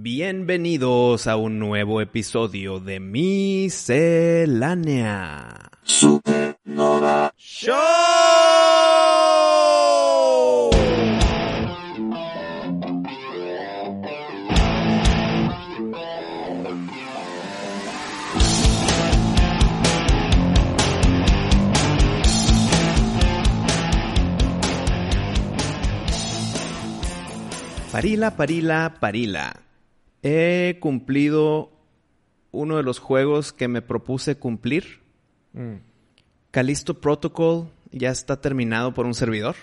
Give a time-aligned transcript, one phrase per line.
[0.00, 3.72] Bienvenidos a un nuevo episodio de Miscelánea
[5.82, 7.74] Supernova Show.
[27.90, 29.67] Parila, parila, parila.
[30.22, 31.70] He cumplido
[32.50, 35.00] uno de los juegos que me propuse cumplir.
[36.50, 39.56] Callisto Protocol ya está terminado por un servidor.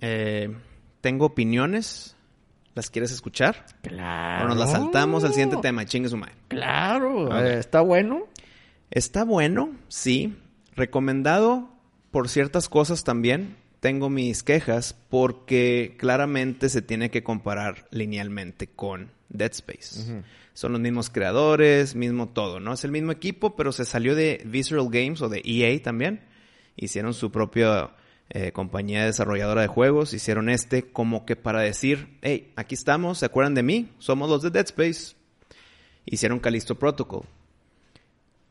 [0.00, 0.54] Eh,
[1.00, 2.16] tengo opiniones.
[2.74, 3.64] ¿Las quieres escuchar?
[3.82, 4.44] Claro.
[4.44, 5.86] O nos las saltamos al siguiente tema.
[5.86, 6.34] Chingue su madre.
[6.48, 7.38] Claro.
[7.40, 8.24] Eh, Está bueno.
[8.90, 10.36] Está bueno, sí.
[10.74, 11.70] Recomendado
[12.10, 13.56] por ciertas cosas también.
[13.80, 20.22] Tengo mis quejas porque claramente se tiene que comparar linealmente con Dead Space.
[20.54, 22.72] Son los mismos creadores, mismo todo, ¿no?
[22.72, 26.22] Es el mismo equipo, pero se salió de Visceral Games o de EA también.
[26.76, 27.90] Hicieron su propia
[28.30, 30.12] eh, compañía desarrolladora de juegos.
[30.12, 33.90] Hicieron este como que para decir, hey, aquí estamos, ¿se acuerdan de mí?
[33.98, 35.14] Somos los de Dead Space.
[36.04, 37.24] Hicieron Callisto Protocol.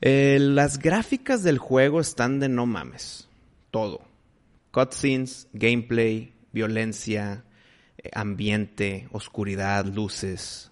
[0.01, 3.27] Eh, las gráficas del juego están de no mames.
[3.71, 4.01] Todo.
[4.71, 7.43] Cutscenes, gameplay, violencia,
[8.13, 10.71] ambiente, oscuridad, luces,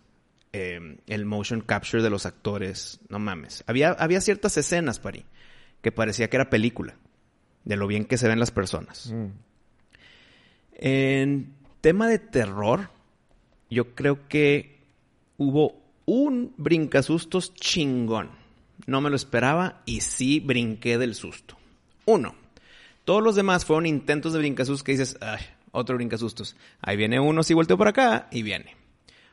[0.52, 3.00] eh, el motion capture de los actores.
[3.10, 3.64] No mames.
[3.68, 5.26] Había, había ciertas escenas, Pari,
[5.82, 6.96] que parecía que era película.
[7.64, 9.14] De lo bien que se ven las personas.
[10.74, 12.90] En tema de terror,
[13.70, 14.82] yo creo que
[15.38, 18.32] hubo un brincasustos chingón.
[18.86, 21.58] No me lo esperaba y sí brinqué del susto.
[22.06, 22.36] Uno.
[23.06, 25.42] Todos los demás fueron intentos de brincasustos que dices, ay,
[25.74, 26.56] otro brincasustos.
[26.82, 28.78] Ahí viene uno, sí volteó por acá y viene.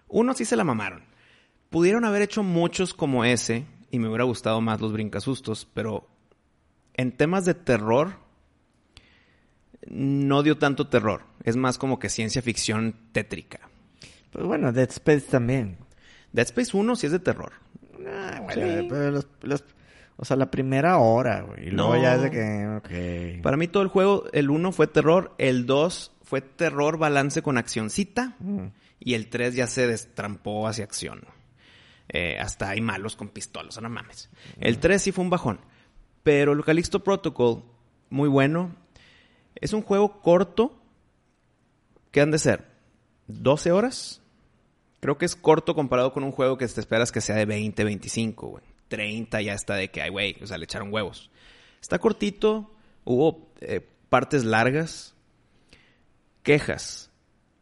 [0.08, 1.04] Uno sí se la mamaron.
[1.70, 6.08] Pudieron haber hecho muchos como ese y me hubiera gustado más los brincasustos, pero
[6.94, 8.14] en temas de terror
[9.88, 11.22] no dio tanto terror.
[11.44, 13.60] Es más como que ciencia ficción tétrica.
[14.32, 15.78] Pues bueno, Dead Space también.
[16.32, 17.52] Dead Space 1 sí es de terror.
[18.06, 18.60] Ah, Sí.
[18.88, 19.64] pero los, los-
[20.16, 21.68] o sea, la primera hora, güey.
[21.68, 22.02] Y luego No.
[22.02, 23.42] ya es de que, ok.
[23.42, 27.58] Para mí todo el juego, el 1 fue terror, el 2 fue terror balance con
[27.58, 28.66] accioncita Mm.
[29.00, 31.24] y el 3 ya se destrampó hacia acción.
[32.08, 34.30] Eh, hasta hay malos con pistolas, no mames.
[34.60, 35.58] El 3 sí fue un bajón,
[36.22, 37.64] pero el Calixto Protocol,
[38.10, 38.76] muy bueno.
[39.56, 40.80] Es un juego corto,
[42.12, 42.64] ¿qué han de ser?
[43.28, 44.22] ¿12 horas?
[45.00, 47.82] Creo que es corto comparado con un juego que te esperas que sea de 20,
[47.82, 48.64] 25, güey.
[48.86, 51.30] 30 ya está de que, ay, güey, o sea, le echaron huevos.
[51.80, 52.70] Está cortito,
[53.04, 55.14] hubo eh, partes largas,
[56.42, 57.10] quejas.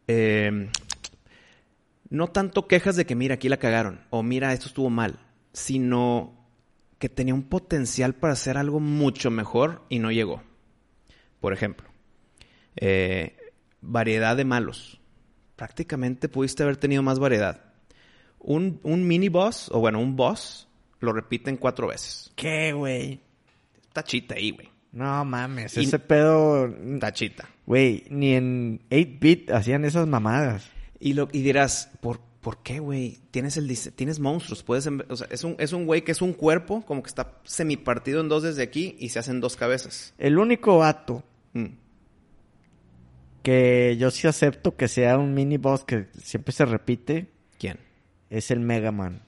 [0.07, 0.71] Eh,
[2.11, 5.19] no tanto quejas de que, mira, aquí la cagaron, o mira, esto estuvo mal,
[5.53, 6.35] sino
[6.99, 10.43] que tenía un potencial para hacer algo mucho mejor y no llegó.
[11.41, 11.89] Por ejemplo,
[12.77, 13.37] eh,
[13.81, 15.01] variedad de malos.
[15.57, 17.73] Prácticamente pudiste haber tenido más variedad.
[18.39, 20.69] Un, un mini boss, o bueno, un boss,
[21.01, 22.33] lo repiten cuatro veces.
[22.35, 23.21] ¿Qué, güey?
[23.83, 24.68] Está chita ahí, güey.
[24.93, 26.67] No mames, Y- ese pedo...
[26.67, 27.49] Está chita.
[27.67, 30.71] Güey, ni en 8-bit hacían esas mamadas.
[30.99, 33.19] Y, lo, y dirás, ¿por, ¿por qué, güey?
[33.31, 34.63] Tienes, el, tienes monstruos.
[34.63, 37.09] Puedes, em- o sea, es un, es un güey que es un cuerpo, como que
[37.09, 40.15] está semipartido en dos desde aquí y se hacen dos cabezas.
[40.19, 41.23] El único vato
[41.53, 41.67] Mm.
[43.43, 47.79] que yo sí acepto que sea un mini boss que siempre se repite ¿Quién?
[48.31, 49.23] es el Mega Man.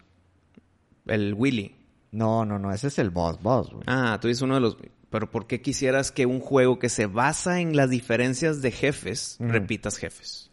[1.06, 1.74] El Willy.
[2.12, 3.84] No, no, no, ese es el boss, boss, güey.
[3.86, 4.76] Ah, tú dices uno de los...
[5.10, 9.36] Pero ¿por qué quisieras que un juego que se basa en las diferencias de jefes,
[9.40, 9.48] Mm.
[9.50, 10.50] repitas jefes?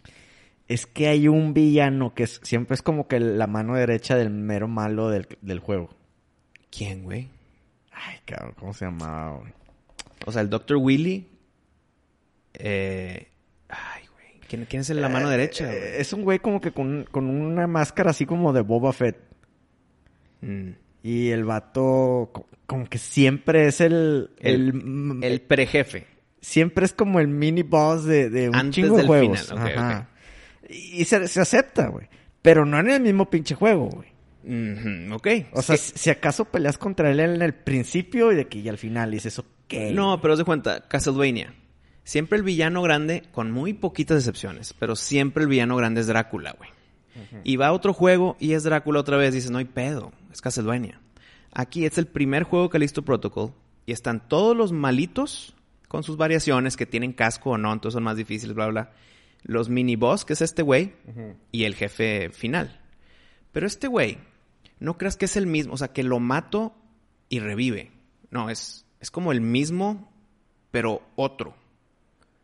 [0.67, 4.29] Es que hay un villano que es- siempre es como que la mano derecha del
[4.31, 5.89] mero malo del, del juego.
[6.71, 7.29] ¿Quién, güey?
[7.91, 9.53] Ay, cabrón, ¿cómo se llamaba, güey?
[10.25, 10.77] O sea, el Dr.
[10.77, 11.29] Willy...
[12.53, 13.27] Eh...
[13.69, 14.39] Ay, güey.
[14.47, 15.71] ¿Quién, quién es el la mano derecha?
[15.71, 19.17] Eh, es un güey como que con, con una máscara así como de Boba Fett.
[20.41, 20.71] Mm.
[21.03, 24.31] Y el vato co- como que siempre es el...
[24.39, 26.05] El, El, el prejefe.
[26.41, 29.47] siempre es como el mini boss de, de un Antes chingo de juegos.
[29.49, 30.09] final, Ajá.
[30.69, 32.07] Y se, se acepta, güey.
[32.41, 34.09] Pero no en el mismo pinche juego, güey.
[34.43, 35.27] Ujú, ok.
[35.53, 38.77] O sea, si acaso peleas contra él en el principio y de que ya al
[38.77, 39.47] final dices, ok.
[39.91, 41.53] No, pero haz de cuenta, Castlevania.
[42.03, 46.55] Siempre el villano grande, con muy poquitas excepciones, pero siempre el villano grande es Drácula,
[46.57, 46.69] güey.
[47.43, 49.33] Y va a otro juego y es Drácula otra vez.
[49.33, 51.01] Dices, no hay pedo, es Castlevania.
[51.51, 53.53] Aquí es el primer juego Callisto Protocol
[53.85, 55.55] y están todos los malitos
[55.87, 58.91] con sus variaciones que tienen casco o no, entonces son más difíciles, bla, bla.
[59.43, 60.93] Los mini boss, que es este güey,
[61.51, 62.81] y el jefe final.
[63.51, 64.19] Pero este güey,
[64.79, 66.75] no creas que es el mismo, o sea, que lo mato
[67.29, 67.91] y revive.
[68.29, 70.11] No, es, es como el mismo,
[70.69, 71.55] pero otro.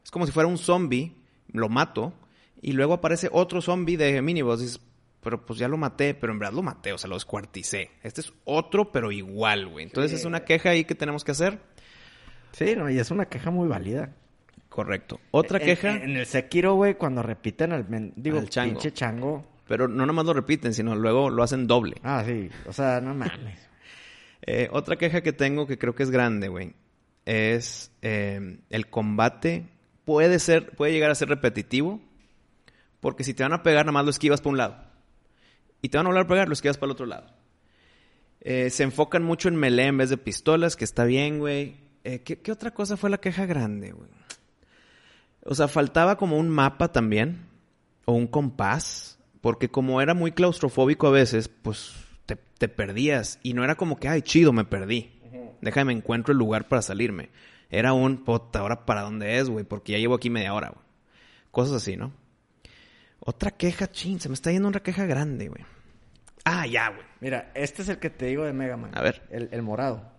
[0.04, 1.14] Es como si fuera un zombie,
[1.50, 2.14] lo mato,
[2.62, 4.62] y luego aparece otro zombie de miniboss.
[4.62, 4.80] Dices,
[5.24, 7.90] pero pues ya lo maté, pero en verdad lo maté, o sea, lo descuarticé.
[8.04, 9.86] Este es otro, pero igual, güey.
[9.86, 11.60] Entonces es una queja ahí que tenemos que hacer.
[12.52, 14.14] Sí, no, y es una queja muy válida.
[14.70, 15.20] Correcto.
[15.32, 18.74] Otra En- queja, En, el Sekiro, güey, cuando repiten al men- digo, Al chango.
[18.74, 19.48] pinche chango.
[19.68, 21.96] pero no nomás lo repiten, sino luego lo hacen doble.
[22.04, 22.50] Ah, sí.
[22.68, 23.60] O sea, no mames.
[24.46, 26.74] Eh, otra queja que tengo que creo que es grande, güey,
[27.26, 29.66] es eh, el combate
[30.06, 32.02] puede ser, puede llegar a ser repetitivo,
[33.00, 34.78] porque si te van a pegar, nada más lo esquivas para un lado.
[35.84, 37.28] Y te van a volver a pegar, lo esquivas para el otro lado.
[38.40, 41.76] Eh, se enfocan mucho en melee en vez de pistolas, que está bien, güey.
[42.06, 44.10] Eh, ¿qué, qué otra cosa fue la queja grande, güey?
[45.44, 47.48] O sea, faltaba como un mapa también,
[48.06, 51.94] o un compás, porque como era muy claustrofóbico a veces, pues
[52.26, 53.40] te, te perdías.
[53.44, 55.12] Y no era como que, ay, chido, me perdí.
[55.60, 57.30] Déjame, encuentro el lugar para salirme.
[57.70, 60.86] Era un, puta, ahora para dónde es, güey, porque ya llevo aquí media hora, güey.
[61.52, 62.14] Cosas así, ¿no?
[63.26, 65.64] Otra queja, chin, se me está yendo una queja grande, güey.
[66.46, 67.02] Ah, ya, güey.
[67.22, 68.92] Mira, este es el que te digo de Mega Man.
[68.94, 69.22] A ver.
[69.30, 70.12] El, el morado.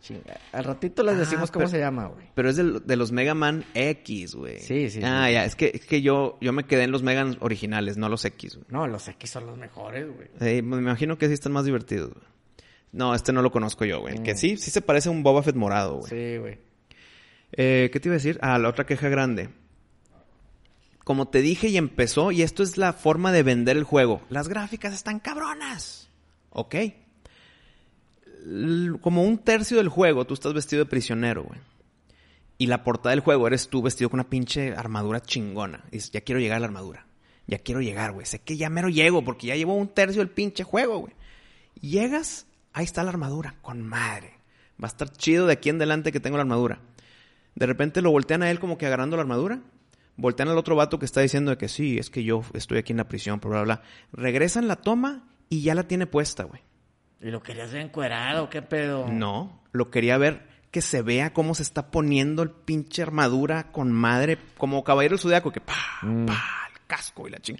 [0.00, 0.38] Chinga.
[0.52, 2.26] Al ratito les decimos Ah, cómo pero- se llama, güey.
[2.34, 4.60] Pero es del- de, los Mega Man X, güey.
[4.60, 5.32] Sí, sí, Ah, sí.
[5.34, 8.24] ya, es que, es que yo, yo me quedé en los Megan originales, no los
[8.24, 8.66] X, güey.
[8.70, 10.28] No, los X son los mejores, güey.
[10.40, 12.24] Eh, me imagino que sí están más divertidos, güey.
[12.92, 14.18] No, este no lo conozco yo, güey.
[14.18, 14.22] Mm.
[14.22, 16.10] Que sí, sí se parece a un Boba Fett morado, güey.
[16.10, 16.58] Sí, güey.
[17.52, 18.38] Eh, ¿Qué te iba a decir?
[18.40, 19.50] Ah, la otra queja grande.
[21.08, 24.20] Como te dije y empezó, y esto es la forma de vender el juego.
[24.28, 26.10] Las gráficas están cabronas.
[26.50, 26.74] Ok.
[29.00, 31.58] Como un tercio del juego, tú estás vestido de prisionero, güey.
[32.58, 35.82] Y la portada del juego eres tú vestido con una pinche armadura chingona.
[35.90, 37.06] Dices, ya quiero llegar a la armadura.
[37.46, 38.26] Ya quiero llegar, güey.
[38.26, 41.14] Sé que ya mero llego porque ya llevo un tercio del pinche juego, güey.
[41.80, 42.44] Llegas,
[42.74, 44.34] ahí está la armadura, con madre.
[44.72, 46.82] Va a estar chido de aquí en adelante que tengo la armadura.
[47.54, 49.62] De repente lo voltean a él como que agarrando la armadura.
[50.18, 52.92] Voltean al otro vato que está diciendo de que sí, es que yo estoy aquí
[52.92, 53.82] en la prisión, bla, bla, bla.
[54.12, 56.60] Regresan la toma y ya la tiene puesta, güey.
[57.20, 58.50] ¿Y lo querías ver encuerado?
[58.50, 59.06] ¿Qué pedo?
[59.08, 63.92] No, lo quería ver que se vea cómo se está poniendo el pinche armadura con
[63.92, 67.56] madre, como caballero del zodiaco, que pa, pa, el casco y la ching.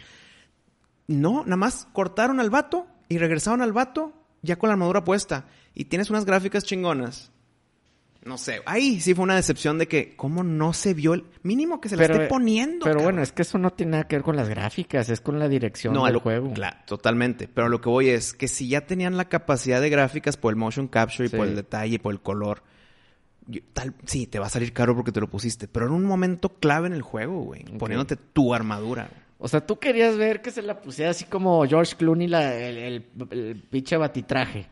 [1.06, 4.12] No, nada más cortaron al vato y regresaron al vato
[4.42, 5.46] ya con la armadura puesta.
[5.74, 7.30] Y tienes unas gráficas chingonas.
[8.24, 11.80] No sé, ahí sí fue una decepción de que, ¿cómo no se vio el mínimo
[11.80, 12.84] que se la esté poniendo?
[12.84, 13.04] Pero cabrón?
[13.04, 15.48] bueno, es que eso no tiene nada que ver con las gráficas, es con la
[15.48, 16.52] dirección No, del lo, juego.
[16.52, 17.48] Claro, totalmente.
[17.48, 20.56] Pero lo que voy es que si ya tenían la capacidad de gráficas por el
[20.56, 21.36] motion capture y Sí.
[21.36, 22.62] por el detalle y por el color,
[23.46, 25.68] yo- tal, sí, te va a salir caro porque te lo pusiste.
[25.68, 27.64] Pero en un momento clave en el juego, güey.
[27.78, 29.04] Poniéndote tu armadura.
[29.10, 29.22] güey.
[29.38, 32.76] O sea, tú querías ver que se la pusiera así como George Clooney la, el,
[32.76, 34.66] el, el pinche batitraje.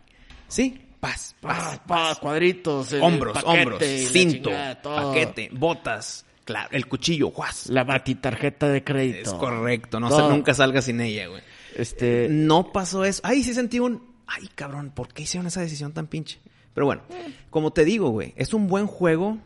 [0.49, 7.29] Sí, paz, paz, pa, cuadritos, hombros, paquete hombros, cinto, chingada, paquete, botas, claro, el cuchillo,
[7.29, 7.69] guas.
[7.69, 9.31] La batitarjeta de crédito.
[9.31, 11.43] Es correcto, no sé, nunca salga sin ella, güey.
[11.77, 13.21] Este, No pasó eso.
[13.25, 14.15] Ay, sí sentí un...
[14.27, 16.41] Ay, cabrón, ¿por qué hicieron esa decisión tan pinche?
[16.75, 17.03] Pero bueno,
[17.51, 19.39] como te digo, güey, es un buen juego,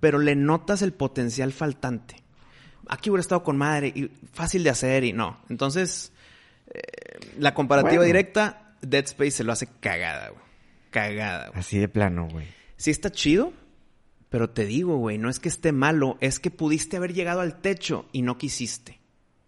[0.00, 2.16] pero le notas el potencial faltante.
[2.88, 5.38] Aquí hubiera estado con madre y fácil de hacer y no.
[5.48, 6.12] Entonces,
[6.72, 6.80] eh,
[7.38, 8.06] la comparativa Bueno.
[8.06, 10.42] directa, Dead Space se lo hace cagada, güey.
[10.92, 11.58] Cagada, güey.
[11.58, 12.46] así de plano, güey.
[12.76, 13.52] Sí está chido,
[14.28, 17.60] pero te digo, güey, no es que esté malo, es que pudiste haber llegado al
[17.60, 19.00] techo y no quisiste.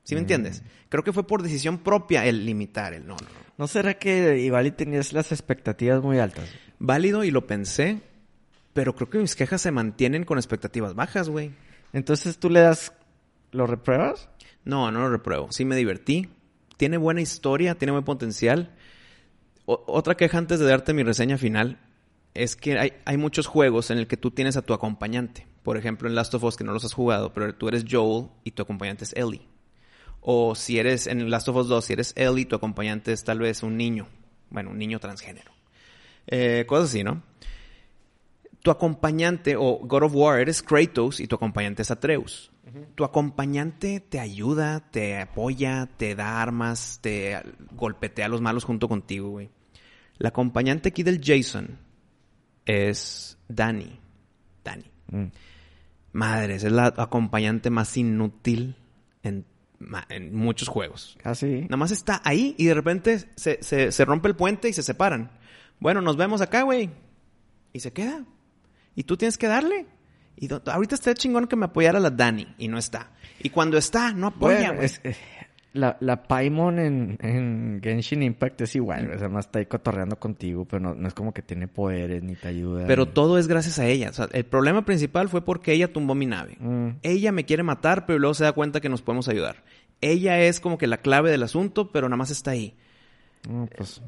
[0.02, 0.62] ¿Sí me entiendes?
[0.88, 3.44] Creo que fue por decisión propia el limitar el no, no, no.
[3.56, 6.48] ¿No será que igual tenías las expectativas muy altas?
[6.78, 8.00] Válido y lo pensé,
[8.72, 11.52] pero creo que mis quejas se mantienen con expectativas bajas, güey.
[11.92, 12.92] Entonces tú le das...
[13.52, 14.28] ¿Lo repruebas?
[14.64, 15.48] No, no lo repruebo.
[15.52, 16.28] Sí me divertí.
[16.76, 18.74] Tiene buena historia, tiene buen potencial.
[19.66, 21.78] Otra queja antes de darte mi reseña final
[22.34, 25.46] es que hay, hay muchos juegos en el que tú tienes a tu acompañante.
[25.62, 28.28] Por ejemplo, en Last of Us, que no los has jugado, pero tú eres Joel
[28.44, 29.48] y tu acompañante es Ellie.
[30.20, 33.38] O si eres en Last of Us 2, si eres Ellie, tu acompañante es tal
[33.38, 34.08] vez un niño.
[34.50, 35.52] Bueno, un niño transgénero.
[36.26, 37.22] Eh, cosas así, ¿no?
[38.64, 42.50] Tu acompañante, o God of War, eres Kratos y tu acompañante es Atreus.
[42.94, 47.38] Tu acompañante te ayuda, te apoya, te da armas, te
[47.72, 49.50] golpetea a los malos junto contigo, güey.
[50.16, 51.78] La acompañante aquí del Jason
[52.64, 54.00] es Dani.
[54.64, 54.90] Dani.
[55.10, 55.26] Mm.
[56.12, 58.76] Madres, es la acompañante más inútil
[59.22, 59.44] en,
[60.32, 61.18] muchos juegos.
[61.22, 61.60] Ah, sí.
[61.64, 64.82] Nada más está ahí y de repente se, se- se rompe el puente y se
[64.82, 65.32] separan.
[65.80, 66.88] Bueno, nos vemos acá, güey.
[67.74, 68.24] Y se queda.
[68.94, 69.86] Y tú tienes que darle.
[70.36, 73.10] Y ahorita está chingón que me apoyara la Dani y no está.
[73.40, 75.14] Y cuando está, no apoya, Bueno, es- eh,
[75.72, 80.16] la, la Paimon en, en Genshin Impact es igual, o sea, más está ahí cotorreando
[80.20, 82.84] contigo, pero no, no es como que tiene poderes ni te ayuda.
[82.86, 84.10] Pero ni- todo es gracias a ella.
[84.10, 86.56] O sea, el problema principal fue porque ella tumbó mi nave.
[86.60, 86.88] Mm.
[87.02, 89.64] Ella me quiere matar, pero luego se da cuenta que nos podemos ayudar.
[90.00, 92.76] Ella es como que la clave del asunto, pero nada más está ahí.
[93.48, 94.00] No, pues,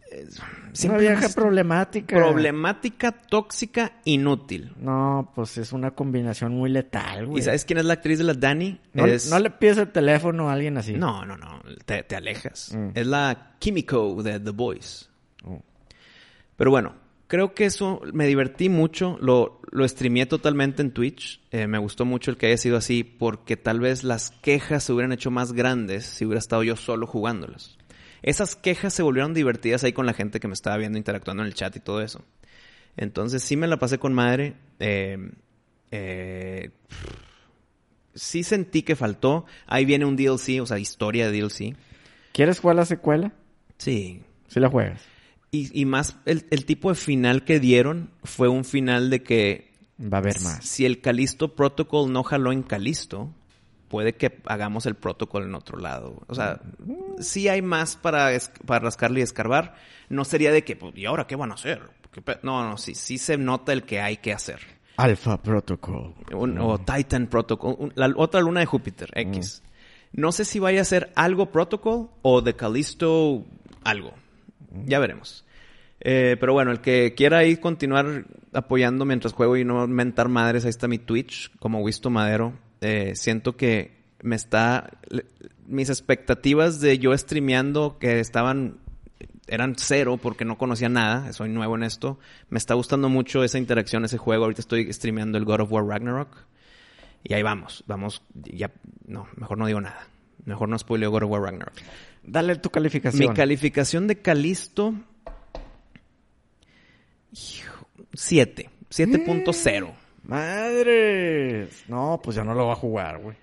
[0.84, 2.16] una vieja problemática.
[2.16, 4.72] Problemática, tóxica, inútil.
[4.78, 7.40] No, pues es una combinación muy letal, güey.
[7.40, 8.80] ¿Y sabes quién es la actriz de la Dani?
[8.94, 10.94] No, Es- no le pides el teléfono a alguien así.
[10.94, 11.60] No, no, no.
[11.84, 12.72] Te, te alejas.
[12.74, 12.88] Mm.
[12.94, 15.06] Es la Kimiko de The Voice.
[15.44, 15.60] Oh.
[16.56, 16.94] Pero bueno,
[17.26, 19.18] creo que eso me divertí mucho.
[19.20, 21.42] Lo, lo streameé totalmente en Twitch.
[21.50, 24.94] Eh, me gustó mucho el que haya sido así porque tal vez las quejas se
[24.94, 27.76] hubieran hecho más grandes si hubiera estado yo solo jugándolas.
[28.22, 31.48] Esas quejas se volvieron divertidas ahí con la gente que me estaba viendo interactuando en
[31.48, 32.24] el chat y todo eso.
[32.96, 34.54] Entonces sí me la pasé con madre.
[34.80, 35.18] Eh,
[35.90, 36.70] eh,
[38.14, 39.44] sí sentí que faltó.
[39.66, 41.76] Ahí viene un DLC, o sea, historia de DLC.
[42.32, 43.32] ¿Quieres jugar la secuela?
[43.78, 44.22] Sí.
[44.48, 45.02] Sí la juegas.
[45.50, 49.72] Y, y más el, el tipo de final que dieron fue un final de que
[50.00, 50.64] Va a haber más.
[50.66, 53.32] si el Calisto Protocol no jaló en Calisto,
[53.88, 56.22] puede que hagamos el protocol en otro lado.
[56.26, 56.60] O sea,
[57.20, 58.30] sí hay más para,
[58.66, 59.74] para rascarle y escarbar.
[60.08, 61.82] No sería de que, pues, ¿y ahora qué van a hacer?
[62.12, 64.60] ¿Qué pe-?" No, no, sí, sí se nota el que hay que hacer.
[64.96, 66.14] Alpha Protocol.
[66.32, 69.62] Un- o Titan Protocol, un- la otra luna de Júpiter, X.
[70.12, 73.44] No sé si vaya a ser algo Protocol o de Callisto
[73.84, 74.14] algo.
[74.86, 75.44] Ya veremos.
[76.00, 80.64] Eh, pero bueno, el que quiera ahí continuar apoyando mientras juego y no mentar madres,
[80.64, 82.52] ahí está mi Twitch, como Wisto Madero.
[82.80, 83.92] Eh, siento que
[84.22, 84.90] me está...
[85.66, 88.78] Mis expectativas de yo streameando que estaban...
[89.48, 92.18] Eran cero porque no conocía nada, soy nuevo en esto.
[92.48, 94.44] Me está gustando mucho esa interacción, ese juego.
[94.44, 96.36] Ahorita estoy streameando el God of War Ragnarok.
[97.22, 98.70] Y ahí vamos, vamos, ya,
[99.06, 100.08] no, mejor no digo nada.
[100.44, 101.74] Mejor no spoileo God of War Ragnarok.
[102.24, 103.30] Dale tu calificación.
[103.30, 104.94] Mi calificación de Calisto.
[107.32, 108.70] 7.
[108.90, 109.94] 7.0.
[110.26, 111.84] ¡Madres!
[111.88, 113.36] No, pues ya no lo va a jugar, güey.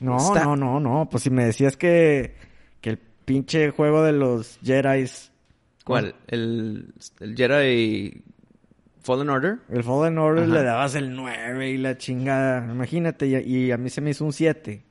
[0.00, 1.08] no, está- no, no, no.
[1.10, 2.34] Pues si me decías que,
[2.80, 5.32] que el pinche juego de los Jedi's...
[5.84, 6.14] ¿Cuál?
[6.26, 8.22] El, el Jedi
[9.02, 9.58] Fallen Order.
[9.70, 10.52] El Fallen Order Ajá.
[10.54, 12.64] le dabas el 9 y la chingada.
[12.72, 13.36] Imagínate, y,
[13.66, 14.82] y a mí se me hizo un 7.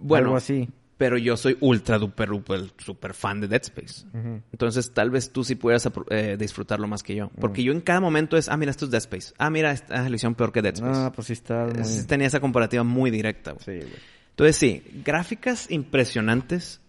[0.00, 0.68] Bueno, Algo así.
[0.98, 4.04] Pero yo soy ultra duper, duper, super fan de Dead Space.
[4.52, 7.30] Entonces, tal vez tú sí puedas apro- eh, disfrutarlo más que yo.
[7.40, 9.32] Porque yo en cada momento es, ah, mira, esto es Dead Space.
[9.38, 11.00] Ah, mira, esta lo hicieron peor que Dead Space.
[11.00, 11.80] Ah, pues sí está muy...
[11.80, 13.52] Es- Tenía esa comparativa muy directa.
[13.52, 13.64] güey.
[13.64, 14.00] Sí, güey.
[14.30, 16.80] Entonces sí, gráficas impresionantes,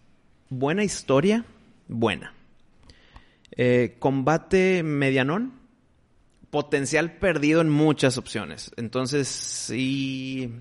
[0.50, 1.44] buena historia,
[1.88, 2.34] buena.
[3.56, 5.54] Eh, combate medianón,
[6.50, 8.72] potencial perdido en muchas opciones.
[8.78, 10.52] Entonces sí,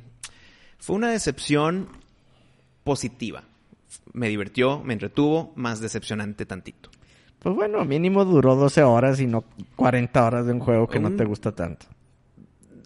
[0.79, 1.89] fue una decepción
[2.85, 3.45] positiva.
[4.13, 6.91] Me divirtió, me entretuvo, más decepcionante tantito.
[7.39, 9.45] Pues bueno, mínimo duró 12 horas y no
[9.77, 11.87] 40 horas de un juego que no Un- te gusta tanto.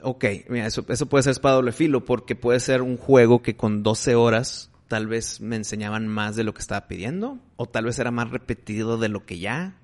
[0.03, 3.57] Ok, mira, eso, eso puede ser espada doble filo, porque puede ser un juego que
[3.57, 7.87] con 12 horas tal vez me enseñaban más de lo que estaba pidiendo, o tal
[7.87, 9.79] vez era más repetido de lo que ya.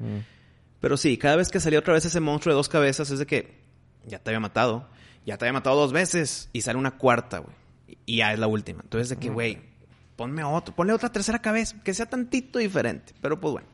[0.80, 3.26] Pero sí, cada vez que salía otra vez ese monstruo de dos cabezas es de
[3.26, 3.58] que
[4.06, 4.88] ya te había matado,
[5.26, 7.56] ya te había matado dos veces, y sale una cuarta, güey.
[8.06, 8.80] Y ya es la última.
[8.82, 9.58] Entonces de que, güey,
[10.16, 13.14] ponme otro, ponle otra tercera cabeza, que sea tantito diferente.
[13.20, 13.68] Pero pues bueno.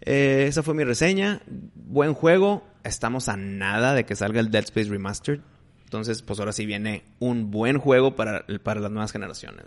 [0.00, 1.40] Eh, esa fue mi reseña.
[1.74, 2.64] Buen juego.
[2.84, 5.40] Estamos a nada de que salga el Dead Space Remastered.
[5.84, 9.64] Entonces, pues ahora sí viene un buen juego para, para las nuevas generaciones.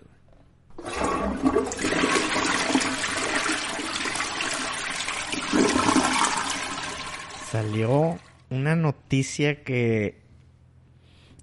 [7.52, 8.18] Salió
[8.50, 10.22] una noticia que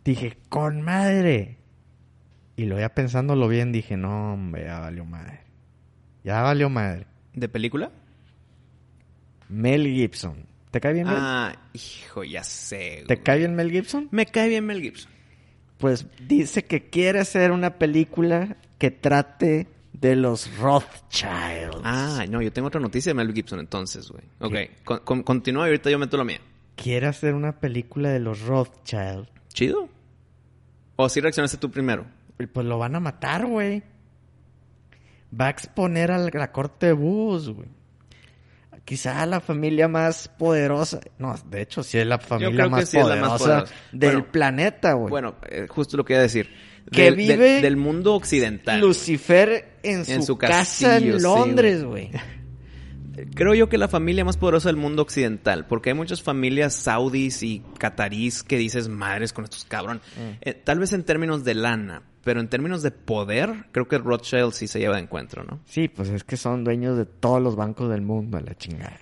[0.04, 1.57] dije, con madre.
[2.58, 5.40] Y lo ya pensándolo bien, dije, no, hombre, ya valió madre.
[6.24, 7.06] Ya valió madre.
[7.32, 7.90] ¿De película?
[9.48, 10.44] Mel Gibson.
[10.70, 11.16] ¿Te cae bien Mel?
[11.18, 13.04] Ah, hijo, ya sé.
[13.06, 14.08] ¿Te cae bien Mel Gibson?
[14.10, 15.10] Me cae bien Mel Gibson.
[15.78, 21.80] Pues dice que quiere hacer una película que trate de los Rothschilds.
[21.84, 24.24] Ah, no, yo tengo otra noticia de Mel Gibson entonces, güey.
[24.40, 26.40] Ok, con- con- continúa y ahorita yo meto la mía.
[26.76, 29.88] quiere hacer una película de los Rothschild, ¿Chido?
[30.96, 32.04] ¿O si reaccionaste tú primero?
[32.46, 33.82] Pues lo van a matar, güey.
[35.38, 37.68] Va a exponer a la corte de Bus, güey.
[38.84, 41.00] Quizá la familia más poderosa.
[41.18, 43.74] No, de hecho, sí es la familia más, sí es la poderosa más poderosa.
[43.92, 45.10] del Bueno, planeta, güey.
[45.10, 46.48] Bueno, eh, justo lo que iba a decir.
[46.90, 48.80] Que Del- vive del, del mundo occidental.
[48.80, 50.52] Lucifer en su, En su casa
[50.92, 52.10] castillo, en Londres, güey.
[53.34, 57.42] Creo yo que la familia más poderosa del mundo occidental, porque hay muchas familias saudis
[57.42, 60.00] y catarís que dices madres con estos cabrón.
[60.40, 64.52] Eh, tal vez en términos de lana, pero en términos de poder, creo que Rothschild
[64.52, 65.60] sí se lleva de encuentro, ¿no?
[65.64, 68.98] Sí, pues es que son dueños de todos los bancos del mundo, a la chingada.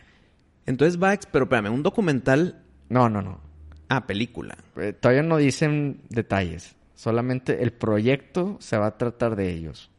[0.64, 3.40] Entonces va, pero espérame, un documental, No, no, no.
[3.88, 4.56] ah, película.
[4.76, 6.76] Eh, todavía no dicen detalles.
[6.94, 9.90] Solamente el proyecto se va a tratar de ellos.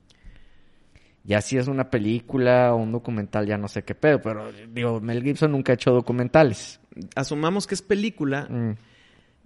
[1.26, 4.22] Ya si es una película o un documental, ya no sé qué pedo.
[4.22, 6.80] Pero, digo, Mel Gibson nunca ha hecho documentales.
[7.14, 8.76] Asumamos que es película, Mm,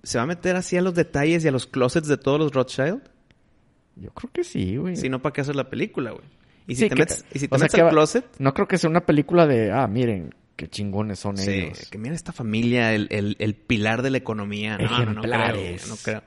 [0.04, 2.52] ¿se va a meter así a los detalles y a los closets de todos los
[2.54, 3.02] Rothschild?
[3.96, 4.96] Yo creo que sí, güey.
[4.96, 6.24] Si no, ¿para qué hacer la película, güey?
[6.68, 8.78] Y si Sí, te que- metes, y si te metes al closet, No creo que
[8.78, 11.90] sea una película de, ah, miren, qué chingones son Sí, ellos.
[11.90, 14.78] que mira esta familia, el, el- el pilar de la economía.
[14.78, 16.24] No, no, no creo, no creo.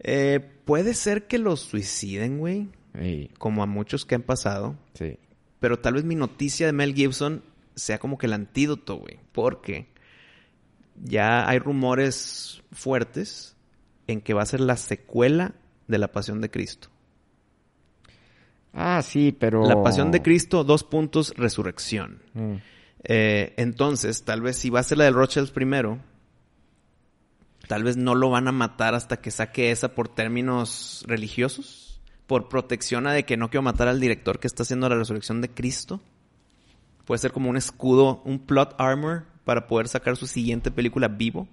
[0.00, 2.68] Eh, puede ser que los suiciden, güey,
[3.00, 5.18] Sí, como a muchos que han pasado, sí.
[5.60, 7.42] pero tal vez mi noticia de Mel Gibson
[7.74, 9.88] sea como que el antídoto, güey, porque
[11.02, 13.56] ya hay rumores fuertes
[14.06, 15.54] en que va a ser la secuela
[15.88, 16.88] de La Pasión de Cristo.
[18.72, 19.66] Ah, sí, pero...
[19.66, 22.22] La Pasión de Cristo, dos puntos, resurrección.
[22.34, 22.54] Mm.
[23.04, 25.98] Eh, entonces, tal vez si va a ser la del Rothschild primero,
[27.66, 32.48] tal vez no lo van a matar hasta que saque esa por términos religiosos, por
[32.48, 35.50] protección a de que no quiero matar al director que está haciendo la resurrección de
[35.50, 36.00] Cristo.
[37.04, 41.48] Puede ser como un escudo, un plot armor para poder sacar su siguiente película vivo.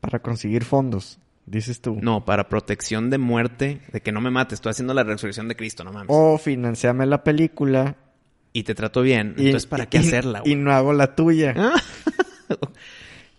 [0.00, 1.98] Para conseguir fondos, dices tú.
[2.02, 5.56] No, para protección de muerte, de que no me mates, estoy haciendo la resurrección de
[5.56, 6.08] Cristo, no mames.
[6.10, 7.96] O financiame la película.
[8.52, 10.42] Y te trato bien, y- entonces ¿para qué y- hacerla?
[10.44, 11.54] Y no hago la tuya.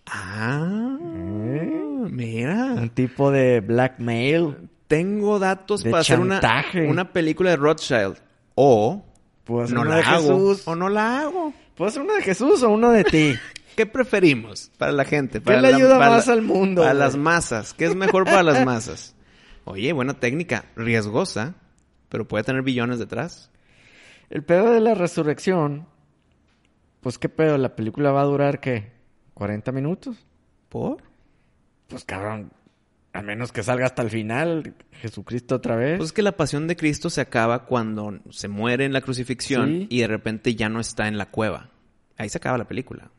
[0.05, 0.97] Ah,
[2.09, 2.65] mira.
[2.73, 4.55] Un tipo de blackmail.
[4.87, 6.39] tengo datos De para hacer una,
[6.87, 8.17] una película de Rothschild.
[8.55, 9.03] O
[9.43, 10.21] Puedo hacer no una la de hago.
[10.51, 10.67] Jesús.
[10.67, 11.53] O no la hago.
[11.75, 13.33] ¿Puedo hacer una de Jesús o una de ti?
[13.77, 15.39] ¿Qué preferimos para la gente?
[15.39, 16.81] ¿Qué Para le la- ayuda para más la- al mundo?
[16.81, 17.03] Para güey?
[17.05, 17.73] las masas.
[17.73, 19.15] ¿Qué es mejor para las masas?
[19.65, 20.65] Oye, buena técnica.
[20.75, 21.55] Riesgosa,
[22.09, 23.51] pero puede tener billones detrás.
[24.29, 25.87] El pedo de la resurrección.
[27.01, 28.91] Pues qué pedo, la película va a durar qué?
[29.35, 30.25] ¿40 minutos?
[30.69, 30.97] ¿Por?
[31.87, 32.51] Pues cabrón.
[33.13, 34.73] A menos que salga hasta el final.
[34.93, 35.97] Jesucristo otra vez.
[35.97, 39.69] Pues es que la pasión de Cristo se acaba cuando se muere en la crucifixión
[39.69, 39.87] Sí.
[39.89, 41.69] y de repente ya no está en la cueva.
[42.17, 43.11] Ahí se acaba la película.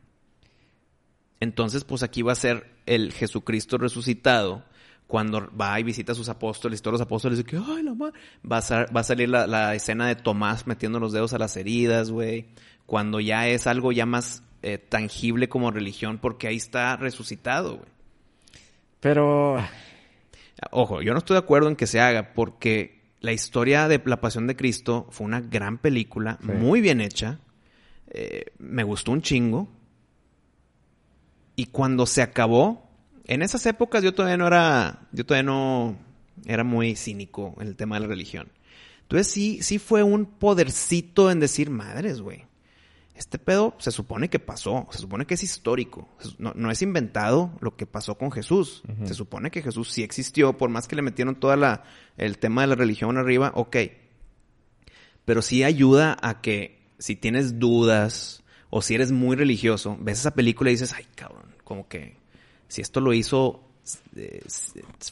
[1.40, 4.64] Entonces, pues aquí va a ser el Jesucristo resucitado
[5.06, 7.94] cuando va y visita a sus apóstoles y todos los apóstoles dicen que, ay, la
[7.94, 8.18] madre.
[8.50, 11.38] Va a, sal- va a salir la, la escena de Tomás metiendo los dedos a
[11.38, 12.46] las heridas, güey.
[12.86, 17.88] Cuando ya es algo ya más eh, tangible como religión porque ahí está resucitado, güey.
[19.00, 19.56] Pero.
[20.72, 24.20] Ojo, yo no estoy de acuerdo en que se haga porque la historia de la
[24.20, 26.48] Pasión de Cristo fue una gran película, Sí.
[26.52, 27.38] muy bien hecha.
[28.10, 29.68] Eh, me gustó un chingo.
[31.58, 32.88] Y cuando se acabó,
[33.24, 35.98] en esas épocas yo todavía no era, yo todavía no
[36.46, 38.52] era muy cínico en el tema de la religión.
[39.02, 42.44] Entonces sí, sí fue un podercito en decir, madres, güey.
[43.16, 47.50] Este pedo se supone que pasó, se supone que es histórico, no, no es inventado
[47.58, 48.84] lo que pasó con Jesús.
[49.02, 51.82] Se supone que Jesús sí existió, por más que le metieron toda la
[52.16, 53.78] el tema de la religión arriba, ok.
[55.24, 60.34] Pero sí ayuda a que si tienes dudas o si eres muy religioso, ves esa
[60.34, 62.16] película y dices, ay, cabrón, como que
[62.68, 63.62] si esto lo hizo
[64.16, 64.42] eh,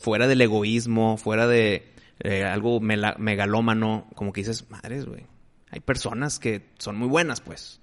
[0.00, 1.90] fuera del egoísmo, fuera de
[2.20, 5.24] eh, algo megalómano, como que dices, madres, güey.
[5.70, 7.80] Hay personas que son muy buenas, pues.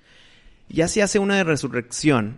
[0.69, 2.37] Ya si hace una de resurrección,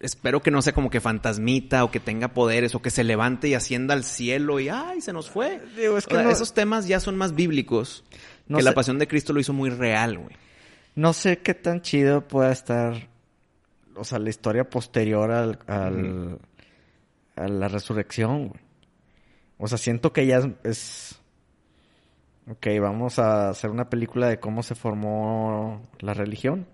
[0.00, 3.48] espero que no sea como que fantasmita o que tenga poderes o que se levante
[3.48, 5.60] y ascienda al cielo y ¡ay, se nos fue!
[5.76, 8.04] Digo, es que O sea, no- Esos temas ya son más bíblicos
[8.48, 10.34] No que la pasión de Cristo lo hizo muy real, güey.
[11.00, 13.08] No sé qué tan chido pueda estar.
[13.96, 16.38] O sea, la historia posterior al, al-
[17.36, 18.60] a la resurrección, güey.
[19.56, 21.20] O sea, siento que ya es,
[22.50, 26.66] Ok, vamos a hacer una película de cómo se formó la religión.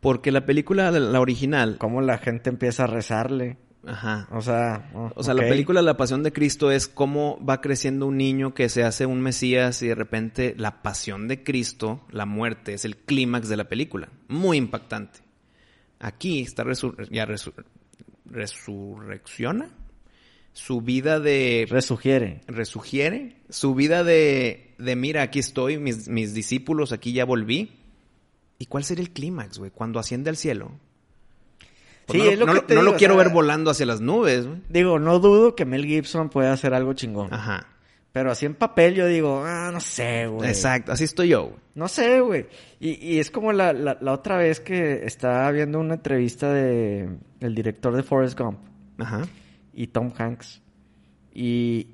[0.00, 3.56] Porque la película, la- la original, Cómo la gente empieza a rezarle.
[3.86, 4.28] Ajá.
[4.32, 4.90] O sea...
[4.94, 8.54] oh, O sea, la película La Pasión de Cristo es cómo va creciendo un niño
[8.54, 12.84] que se hace un Mesías y de repente la pasión de Cristo, la muerte, es
[12.84, 14.08] el clímax de la película.
[14.28, 15.20] Muy impactante.
[15.98, 17.64] Aquí está resur- ya resur-
[18.26, 19.70] resurrecciona
[20.52, 22.40] su vida de Resugiere.
[22.46, 27.76] resugiere su vida de, de mira, aquí estoy, mis, mis discípulos, aquí ya volví.
[28.58, 29.70] ¿Y cuál sería el clímax, güey?
[29.70, 30.72] Cuando asciende al cielo.
[32.10, 33.32] Pues Sí, no, es lo no- que te no digo, lo o quiero sea- ver
[33.32, 34.46] volando hacia las nubes.
[34.68, 37.32] Digo, no dudo que Mel Gibson pueda hacer algo chingón.
[37.32, 37.66] Ajá.
[38.12, 40.48] Pero así en papel yo digo, ah, no sé, güey.
[40.48, 41.56] Exacto, así estoy yo, güey.
[41.76, 42.46] No sé, güey.
[42.80, 47.08] Y, y es como la, la, la otra vez que estaba viendo una entrevista de
[47.38, 48.58] el director de Forrest Gump
[48.98, 49.22] Ajá.
[49.72, 50.60] y Tom Hanks.
[51.32, 51.86] Y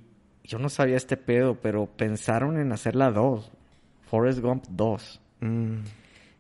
[0.45, 3.51] yo no sabía este pedo, pero pensaron en hacer la 2.
[4.11, 5.21] Forrest Gump 2.
[5.41, 5.79] Mm,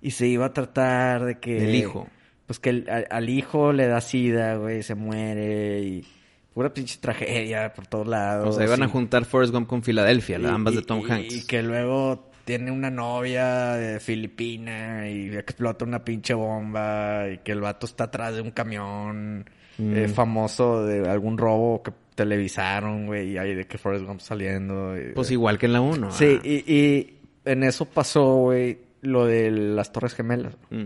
[0.00, 1.60] Y se iba a tratar de que...
[1.60, 2.08] Del hijo.
[2.46, 6.06] Pues que el- al, al hijo le da sida, güey, se muere y...
[6.54, 8.48] Pura pinche tragedia por todos lados.
[8.48, 11.10] o sea, iban a juntar Forrest Gump con Filadelfia, la- y- ambas de Tom y-
[11.10, 11.34] Hanks.
[11.36, 17.52] Y que luego tiene una novia de Filipina y explota una pinche bomba y que
[17.52, 19.44] el vato está atrás de un camión
[19.78, 19.94] Mm.
[19.96, 24.94] eh, famoso de algún robo que televisaron, güey, y ahí de que Forrest Gump saliendo.
[25.14, 26.10] Pues igual que en la 1.
[26.12, 30.56] Sí, y, y en eso pasó, güey, lo de las Torres Gemelas.
[30.70, 30.84] Mm.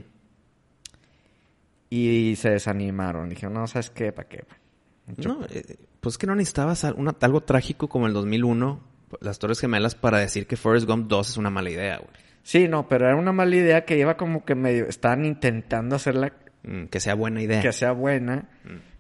[1.91, 3.29] Y se desanimaron.
[3.29, 4.13] Dijeron, no, ¿sabes qué?
[4.13, 4.45] ¿Para qué?
[5.17, 8.81] No, eh, pues que no necesitabas una- algo trágico como el 2001,
[9.21, 12.11] las Torres Gemelas, para decir que Forrest Gump 2 es una mala idea, güey.
[12.45, 14.87] Sí, no, pero era una mala idea que iba como que medio...
[14.87, 17.63] Estaban intentando hacerla Mm, que sea buena idea.
[17.63, 18.49] que sea buena.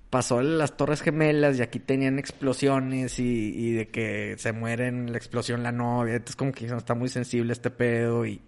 [0.08, 5.12] Pasó las Torres Gemelas y aquí tenían explosiones y, y de que se muere en
[5.12, 6.14] la explosión la novia.
[6.14, 8.40] Entonces como que está muy sensible este pedo y,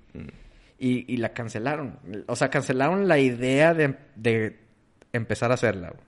[0.84, 1.98] y, y la cancelaron.
[2.26, 4.58] O sea, cancelaron la idea de, de
[5.12, 5.90] empezar a hacerla.
[5.90, 6.00] güey.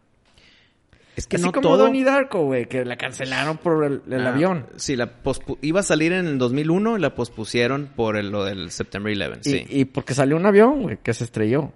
[1.17, 1.79] Es que Así no como todo...
[1.79, 4.67] Donnie Darko, güey, que la cancelaron por el, el Ah, avión.
[4.77, 8.45] Sí, la pospu- iba a salir en el 2001 y la pospusieron por el- lo
[8.45, 9.67] del September 11, Y, sí.
[9.69, 11.73] y porque salió un avión, güey, que se estrelló.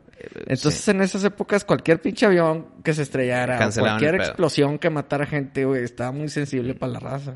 [0.48, 0.90] Entonces, sí.
[0.90, 5.84] en esas épocas, cualquier pinche avión que se estrellara, cualquier explosión que matara gente, güey,
[5.84, 7.34] estaba muy sensible para la raza.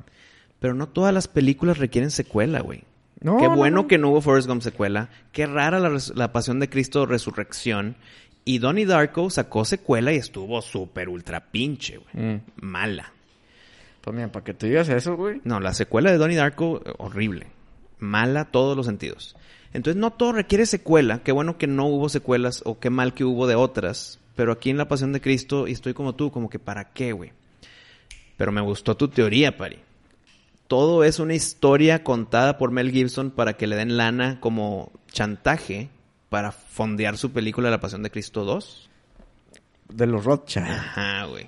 [0.58, 2.82] Pero no todas las películas requieren secuela, güey.
[3.22, 3.88] No, Qué no, bueno no.
[3.88, 5.08] que no hubo Forrest Gump secuela.
[5.32, 7.96] Qué rara la, la Pasión de Cristo Resurrección.
[8.44, 12.26] Y Donnie Darko sacó secuela y estuvo súper ultra pinche, güey.
[12.34, 12.40] Mm.
[12.56, 13.12] Mala.
[14.00, 15.40] Pues mira, para que tú digas eso, güey.
[15.44, 17.46] No, la secuela de Donnie Darko, horrible.
[18.00, 19.36] Mala todos los sentidos.
[19.72, 21.22] Entonces no todo requiere secuela.
[21.22, 24.18] Qué bueno que no hubo secuelas o qué mal que hubo de otras.
[24.34, 27.12] Pero aquí en La Pasión de Cristo, y estoy como tú, como que para qué,
[27.12, 27.32] güey.
[28.36, 29.78] Pero me gustó tu teoría, Pari.
[30.72, 35.90] Todo es una historia contada por Mel Gibson para que le den lana como chantaje
[36.30, 38.88] para fondear su película La Pasión de Cristo 2.
[39.90, 40.66] De los Rothschild.
[40.66, 41.46] Ajá, güey.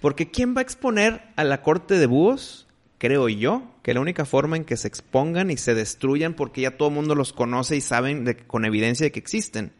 [0.00, 2.66] Porque ¿quién va a exponer a la corte de búhos?
[2.96, 6.78] Creo yo que la única forma en que se expongan y se destruyan porque ya
[6.78, 9.74] todo el mundo los conoce y saben de, con evidencia de que existen,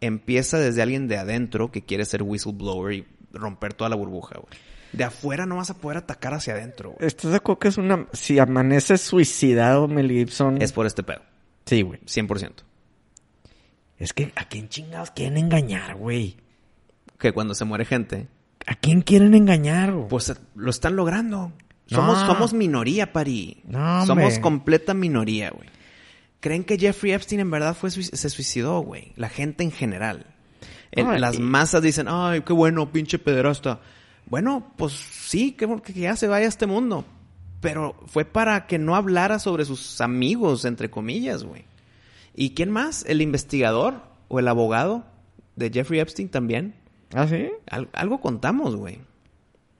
[0.00, 4.71] empieza desde alguien de adentro que quiere ser whistleblower y romper toda la burbuja, güey.
[4.92, 7.06] De afuera no vas a poder atacar hacia adentro, güey.
[7.06, 8.06] ¿Estás de acuerdo que es una...
[8.12, 10.60] Si amanece suicidado Mel Gibson...
[10.60, 11.22] Es por este pedo.
[11.64, 12.00] Sí, güey.
[12.00, 12.50] 100%.
[13.98, 16.36] Es que, ¿a quién chingados quieren engañar, güey?
[17.18, 18.26] Que cuando se muere gente,
[18.66, 20.08] ¿A quién quieren engañar, güey?
[20.08, 21.52] pues lo están logrando.
[21.90, 21.96] No.
[21.96, 23.62] Somos, somos minoría, Pari.
[23.66, 25.68] No, somos completa minoría, güey.
[26.40, 29.12] ¿Creen que Jeffrey Epstein en verdad fue se suicidó, güey?
[29.16, 30.26] La gente en general.
[30.90, 33.80] El- No, las y- masas dicen, ay, qué bueno, pinche pederasta.
[34.26, 37.04] Bueno, pues sí, que, que ya se vaya a este mundo.
[37.60, 41.64] Pero fue para que no hablara sobre sus amigos, entre comillas, güey.
[42.34, 43.04] ¿Y quién más?
[43.06, 45.04] ¿El investigador o el abogado
[45.56, 46.74] de Jeffrey Epstein también?
[47.14, 47.50] ¿Ah, sí?
[47.70, 48.98] Al- algo contamos, güey.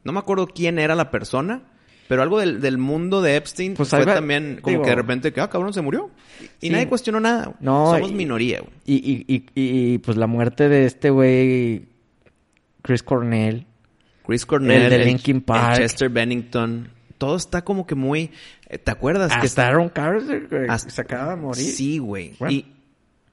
[0.05, 1.63] No me acuerdo quién era la persona,
[2.09, 5.33] pero algo del, del mundo de Epstein Pues fue también como digo- que de repente
[5.33, 6.11] que, ah, cabrón, se murió.
[6.61, 6.71] Y Sí.
[6.73, 7.55] nadie cuestionó nada.
[7.61, 8.73] No, Somos y- minoría, güey.
[8.85, 9.45] Y, y, y,
[9.95, 11.87] y, pues la muerte de este güey...
[12.83, 13.67] Chris Cornell.
[14.27, 15.77] Chris Cornell, El de el- Linkin el Park.
[15.79, 16.89] Chester Bennington.
[17.19, 18.31] Todo está como que muy...
[18.69, 19.33] eh, ¿Te acuerdas?
[19.33, 21.65] que Hasta Aaron Carter, güey, Hasta- se acaba de morir.
[21.65, 22.35] Sí, güey.
[22.39, 22.53] Bueno.
[22.53, 22.67] Y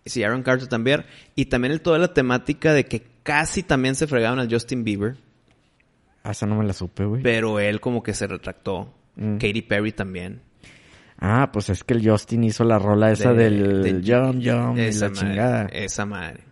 [0.05, 1.05] sí, Aaron Carter también.
[1.35, 5.17] Y también el, toda la temática de que casi también se fregaban al Justin Bieber.
[6.23, 7.23] Ah, esa no me la supe, güey.
[7.23, 8.93] Pero él como que se retractó.
[9.15, 9.37] Mm.
[9.37, 10.41] Katy Perry también.
[11.17, 14.39] Ah, pues es que el Justin hizo la rola esa De- del de- Yum
[14.77, 15.65] y Esa la madre, chingada.
[15.71, 16.43] Esa madre.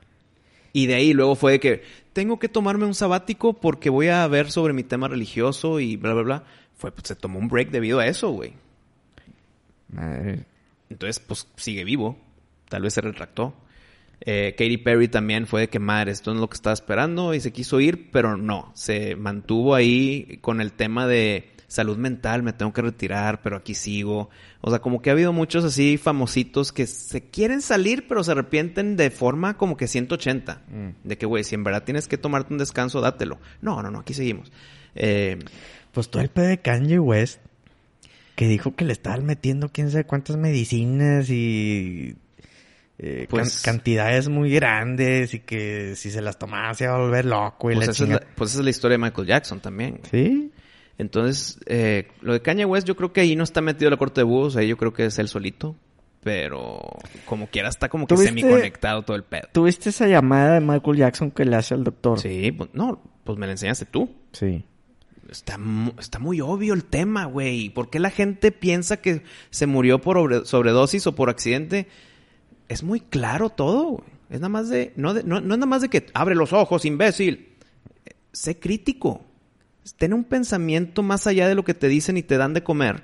[0.73, 1.84] Y de ahí luego fue de que
[2.17, 6.15] tengo que tomarme un sabático porque voy a ver sobre mi tema religioso y bla,
[6.15, 6.43] bla, bla.
[6.75, 8.53] Fue, pues se tomó un break debido a eso, güey.
[9.89, 10.43] Madre.
[10.89, 12.17] Entonces, pues sigue vivo.
[12.69, 13.53] Tal vez se retractó.
[14.21, 17.36] Eh, Katy Perry también fue de que madre, esto no es lo que estaba esperando
[17.36, 18.71] y se quiso ir, pero no.
[18.73, 23.73] Se mantuvo ahí con el tema de salud mental, me tengo que retirar, pero aquí
[23.75, 24.30] sigo.
[24.62, 28.32] O sea, como que ha habido muchos así famositos que se quieren salir, pero se
[28.32, 30.62] arrepienten de forma como que 180.
[31.03, 33.38] De que, güey, si en verdad tienes que tomarte un descanso, dátelo.
[33.62, 34.51] No, no, no, aquí seguimos.
[34.95, 35.39] Eh,
[35.91, 37.39] Pues todo el pedo de Kanye West,
[38.36, 42.15] que dijo que le estaban metiendo quién sabe cuántas medicinas y
[42.99, 46.99] eh, Pues- can- cantidades muy grandes y que si se las tomaba se iba a
[46.99, 49.27] volver loco y pues, la esa es la, pues esa es la historia de Michael
[49.27, 49.99] Jackson también.
[50.10, 50.51] Sí.
[50.98, 54.22] Entonces, eh, lo de Kanye West, yo creo que ahí no está metido la corte
[54.22, 55.76] de búhos, ahí yo creo que es él solito.
[56.24, 56.82] Pero
[57.26, 59.48] como quiera está como que ¿Tuviste- semi-conectado todo el pedo.
[59.54, 62.20] ¿Tuviste esa llamada de Michael Jackson que le hace al doctor?
[62.20, 64.10] Sí, pues, no, pues me la enseñaste tú.
[64.34, 64.66] Sí.
[65.30, 65.58] Está,
[66.00, 67.70] está muy obvio el tema, güey.
[67.70, 71.88] ¿Por qué la gente piensa que se murió por obre- sobredosis o por accidente?
[72.68, 74.04] Es muy claro todo, güey.
[74.30, 76.52] Es nada más de no, de- no, no es nada más de que abre los
[76.52, 77.54] ojos, imbécil.
[78.06, 79.22] Eh, Sé crítico.
[79.95, 83.04] Ten un pensamiento más allá de lo que te dicen y te dan de comer.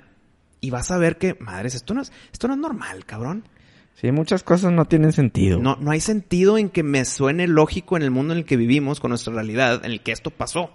[0.60, 3.48] Y vas a ver que, madres, esto no es, esto no es normal, cabrón.
[3.94, 5.60] Sí, muchas cosas no tienen sentido.
[5.60, 8.56] No, no hay sentido en que me suene lógico en el mundo en el que
[8.56, 10.70] vivimos, con nuestra realidad, en el que esto pasó.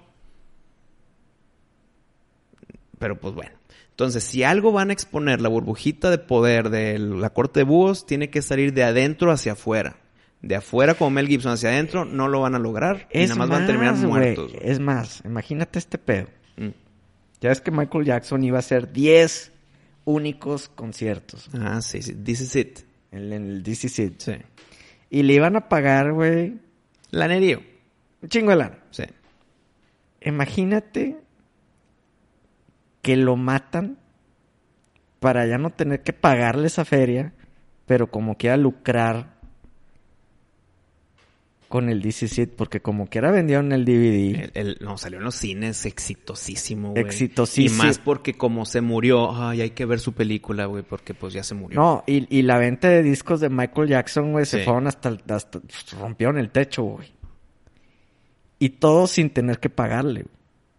[2.97, 3.51] Pero pues bueno.
[3.91, 8.05] Entonces, si algo van a exponer, la burbujita de poder de la corte de búhos
[8.05, 9.97] tiene que salir de adentro hacia afuera.
[10.41, 13.39] De afuera como Mel Gibson hacia adentro no lo van a lograr y Es nada
[13.39, 14.53] más van a terminar muertos.
[14.61, 16.27] Es más, imagínate este pedo.
[16.57, 16.69] Mm.
[17.41, 19.51] Ya ves que Michael Jackson iba a hacer 10
[20.05, 22.15] únicos conciertos Ah, sí, sí.
[22.15, 22.79] This is it.
[23.11, 24.15] en, en el DC City.
[24.17, 24.33] Sí.
[25.09, 26.57] Y le iban a pagar, güey,
[27.11, 27.61] Lanerío.
[28.21, 28.77] un chingo de lana.
[28.91, 29.03] Sí.
[30.21, 31.17] Imagínate
[33.01, 33.97] que lo matan
[35.19, 37.33] para ya no tener que pagarle esa feria,
[37.85, 39.38] pero como quiera lucrar
[41.69, 44.35] con el DC City, porque como quiera vendieron el DVD.
[44.35, 47.03] El, el- no, salió en los cines exitosísimo, güey.
[47.03, 47.83] Exitosísimo.
[47.83, 51.31] Y más porque como se murió, ay, hay que ver su película, güey, porque pues
[51.33, 51.79] ya se murió.
[51.79, 55.15] No, y, y la venta de discos de Michael Jackson, güey, se fueron hasta,
[55.97, 57.07] rompieron el techo, güey.
[58.57, 60.35] Y todo sin tener que pagarle, güey.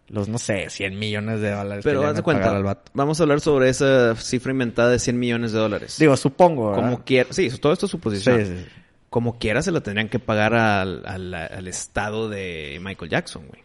[0.09, 1.85] Los, no sé, 100 millones de dólares.
[1.85, 2.90] Pero haz de cuenta, al vato.
[2.94, 5.96] vamos a hablar sobre esa cifra inventada de 100 millones de dólares.
[6.00, 6.83] Digo, supongo, ¿verdad?
[6.83, 8.44] como quiera, sí, todo esto es suposición.
[8.44, 8.66] Sí, sí.
[9.10, 13.62] Como quiera se lo tendrían que pagar al, al- al estado de Michael Jackson, güey.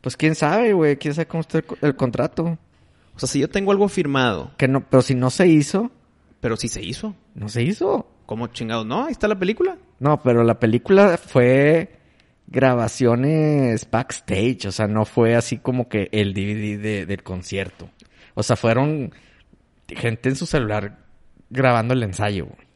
[0.00, 0.96] Pues quién sabe, güey.
[0.96, 2.58] Quién sabe cómo está el, co- el contrato.
[3.14, 5.90] O sea, si yo tengo algo firmado, Que no, pero si no se hizo,
[6.40, 7.14] pero sí se hizo.
[7.34, 8.08] no se hizo.
[8.26, 8.86] ¿Cómo chingados?
[8.86, 9.76] No, ahí está la película.
[9.98, 11.98] No, pero la película fue
[12.46, 14.66] grabaciones backstage.
[14.66, 17.90] O sea, no fue así como que el DVD de- del concierto.
[18.34, 19.12] O sea, fueron
[19.88, 20.98] gente en su celular
[21.50, 22.67] grabando el ensayo, güey.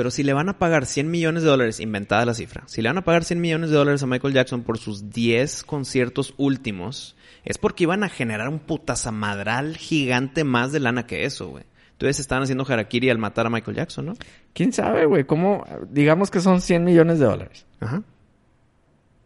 [0.00, 2.88] Pero si le van a pagar 100 millones de dólares, inventada la cifra, si le
[2.88, 7.16] van a pagar 100 millones de dólares a Michael Jackson por sus 10 conciertos últimos,
[7.44, 11.64] es porque iban a generar un putazamadral gigante más de lana que eso, güey.
[11.92, 14.14] Entonces estaban haciendo harakiri al matar a Michael Jackson, ¿no?
[14.54, 15.24] ¿Quién sabe, güey?
[15.24, 15.66] ¿Cómo?
[15.90, 17.66] Digamos que son 100 millones de dólares.
[17.80, 18.02] Ajá.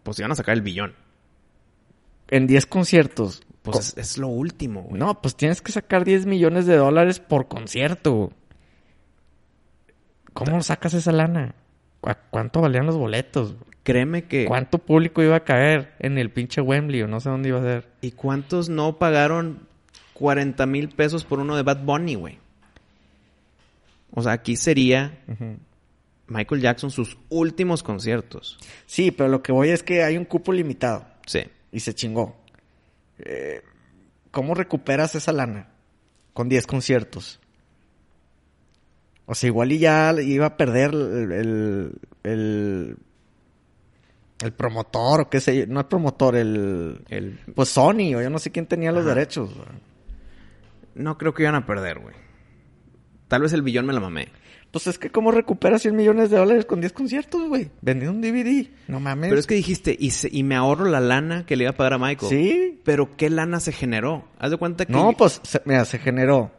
[0.02, 0.94] Pues iban a sacar el billón.
[2.26, 3.44] En 10 conciertos.
[3.62, 4.98] Pues es, es lo último, güey.
[4.98, 8.32] No, pues tienes que sacar 10 millones de dólares por concierto.
[10.34, 11.54] ¿Cómo sacas esa lana?
[12.00, 13.54] ¿Cu- ¿Cuánto valían los boletos?
[13.82, 14.46] Créeme que...
[14.46, 17.62] ¿Cuánto público iba a caer en el pinche Wembley o no sé dónde iba a
[17.62, 17.88] ser?
[18.00, 19.66] ¿Y cuántos no pagaron
[20.14, 22.38] 40 mil pesos por uno de Bad Bunny, güey?
[24.12, 25.18] O sea, aquí sería
[26.28, 28.58] Michael Jackson sus últimos conciertos.
[28.86, 31.40] Sí, pero lo que voy es que hay un cupo limitado Sí.
[31.72, 32.36] y se chingó.
[33.18, 33.60] Eh,
[34.30, 35.68] ¿Cómo recuperas esa lana?
[36.32, 37.40] Con 10 conciertos.
[39.26, 41.92] O sea, igual y ya iba a perder el, el,
[42.24, 42.96] el,
[44.42, 45.66] el promotor o qué sé yo.
[45.66, 47.00] No el promotor, el...
[47.08, 47.38] El...
[47.54, 49.14] Pues Sony o yo no sé quién tenía los Ajá.
[49.14, 49.50] derechos.
[50.94, 52.14] No creo que iban a perder, güey.
[53.28, 54.28] Tal vez el billón me la mamé.
[54.70, 57.70] Pues es que ¿cómo recuperas 100 millones de dólares con 10 conciertos, güey?
[57.80, 58.68] Vendiendo un DVD.
[58.88, 59.28] No mames.
[59.30, 61.76] Pero es que dijiste, y, se- y me ahorro la lana que le iba a
[61.76, 62.28] pagar a Michael.
[62.30, 62.80] Sí.
[62.84, 64.28] Pero ¿qué lana se generó?
[64.38, 64.92] Haz de cuenta que...
[64.92, 66.50] No, pues, se- mira, se generó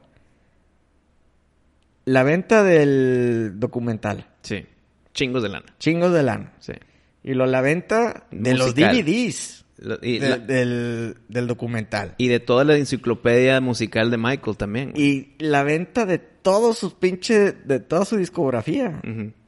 [2.05, 4.27] la venta del documental.
[4.41, 4.65] Sí.
[5.13, 5.65] Chingos de lana.
[5.79, 6.53] Chingos de lana.
[6.59, 6.73] Sí.
[7.23, 8.75] Y lo la venta de los.
[8.75, 12.13] DVDs Lo- y, de- la- del, del documental.
[12.17, 14.93] y de toda la enciclopedia musical de Michael también.
[14.95, 19.01] Y la venta de todos sus pinches, de toda su discografía.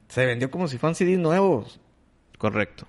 [0.10, 1.80] Se vendió como si fueran CDs nuevos.
[2.38, 2.88] Correcto.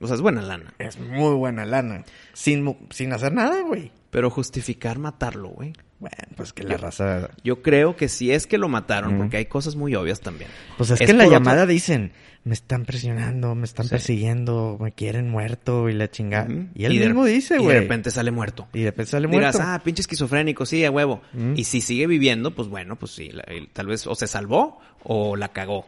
[0.00, 0.74] O sea, es buena lana.
[0.78, 2.04] Es muy buena lana.
[2.32, 3.90] Sin, sin hacer nada, güey.
[4.10, 5.72] Pero justificar matarlo, güey.
[6.04, 7.30] Bueno, pues que la raza...
[7.44, 10.50] Yo creo que si es que lo mataron, porque hay cosas muy obvias también.
[10.76, 12.12] Pues es, que en la otro- llamada dicen,
[12.44, 13.90] me están presionando, me están Sí.
[13.90, 16.46] persiguiendo, me quieren muerto y la chingada.
[16.74, 17.74] Y él de- mismo dice, Y güey.
[17.76, 18.68] de repente sale muerto.
[18.74, 19.70] Y de repente sale Dirás, muerto.
[19.72, 21.22] ah, pinche esquizofrénico, sí, a huevo.
[21.32, 21.54] Mm.
[21.56, 25.36] Y si sigue viviendo, pues bueno, pues sí, la- tal vez o se salvó o
[25.36, 25.86] la cagó.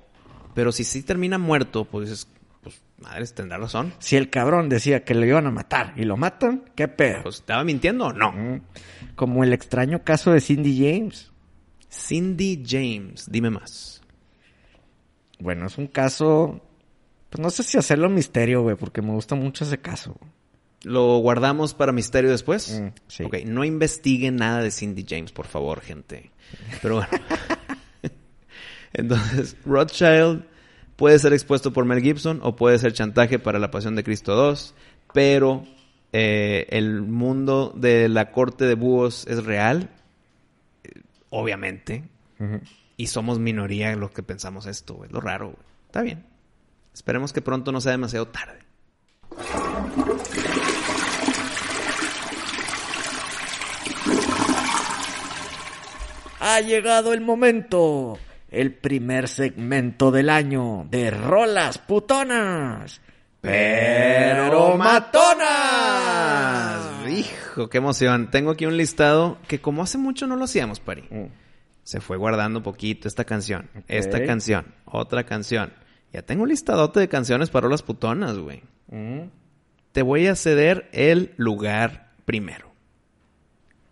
[0.54, 2.35] Pero si sí termina muerto, pues dices, pues
[2.98, 3.94] madres, tendrá razón.
[3.98, 7.22] Si el cabrón decía que lo iban a matar y lo matan, ¿qué pedo?
[7.22, 8.32] Pues estaba mintiendo o no.
[8.32, 8.60] Mm.
[9.14, 11.32] Como el extraño caso de Cindy James.
[11.90, 14.02] Cindy James, dime más.
[15.38, 16.62] Bueno, es un caso...
[17.30, 20.16] Pues no sé si hacerlo misterio, güey, porque me gusta mucho ese caso.
[20.82, 22.80] ¿Lo guardamos para misterio después?
[22.80, 23.24] Mm, sí.
[23.24, 26.30] Ok, no investiguen nada de Cindy James, por favor, gente.
[26.80, 27.10] Pero bueno.
[28.92, 30.44] Entonces, Rothschild
[30.96, 34.34] puede ser expuesto por Mel Gibson o puede ser chantaje para la Pasión de Cristo
[34.34, 34.74] 2,
[35.12, 35.64] pero
[36.12, 39.90] eh, el mundo de la corte de búhos es real,
[40.84, 42.04] eh, obviamente,
[42.96, 45.10] y somos minoría los que pensamos esto, güey.
[45.10, 45.58] Lo raro, güey.
[45.86, 46.24] Está bien.
[46.92, 48.58] Esperemos que pronto no sea demasiado tarde.
[56.40, 58.18] Ha llegado el momento.
[58.56, 63.02] El primer segmento del año de rolas putonas.
[63.42, 65.46] Pero matonas.
[67.06, 68.30] Hijo, qué emoción.
[68.30, 71.02] Tengo aquí un listado que como hace mucho no lo hacíamos, Pari.
[71.10, 71.26] Mm.
[71.82, 75.74] Se fue guardando poquito esta canción, esta canción, otra canción.
[76.14, 78.62] Ya tengo un listadote de canciones para las putonas, güey.
[78.88, 79.24] Mm.
[79.92, 82.72] Te voy a ceder el lugar primero.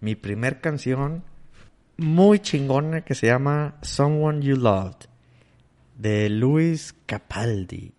[0.00, 1.22] Mi primer canción
[1.97, 5.07] muy chingona que se llama Someone You Loved
[5.97, 7.93] de Luis Capaldi.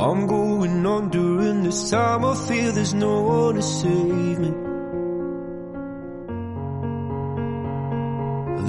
[0.00, 2.24] I'm going on during this time.
[2.24, 4.52] I feel there's no one to save me.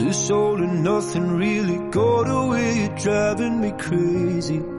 [0.03, 2.79] This all and nothing really got away.
[2.79, 4.78] You're driving me crazy.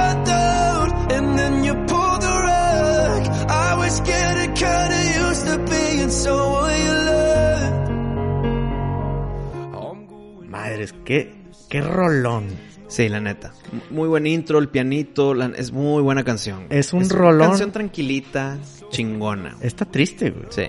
[10.47, 11.33] Madres, qué,
[11.69, 12.47] qué rolón.
[12.87, 13.53] Sí, la neta.
[13.89, 16.65] Muy buen intro, el pianito, la- es muy buena canción.
[16.69, 17.49] Es un rolón.
[17.49, 18.57] canción tranquilita,
[18.89, 19.55] chingona.
[19.61, 20.45] Está triste, güey.
[20.49, 20.63] Sí.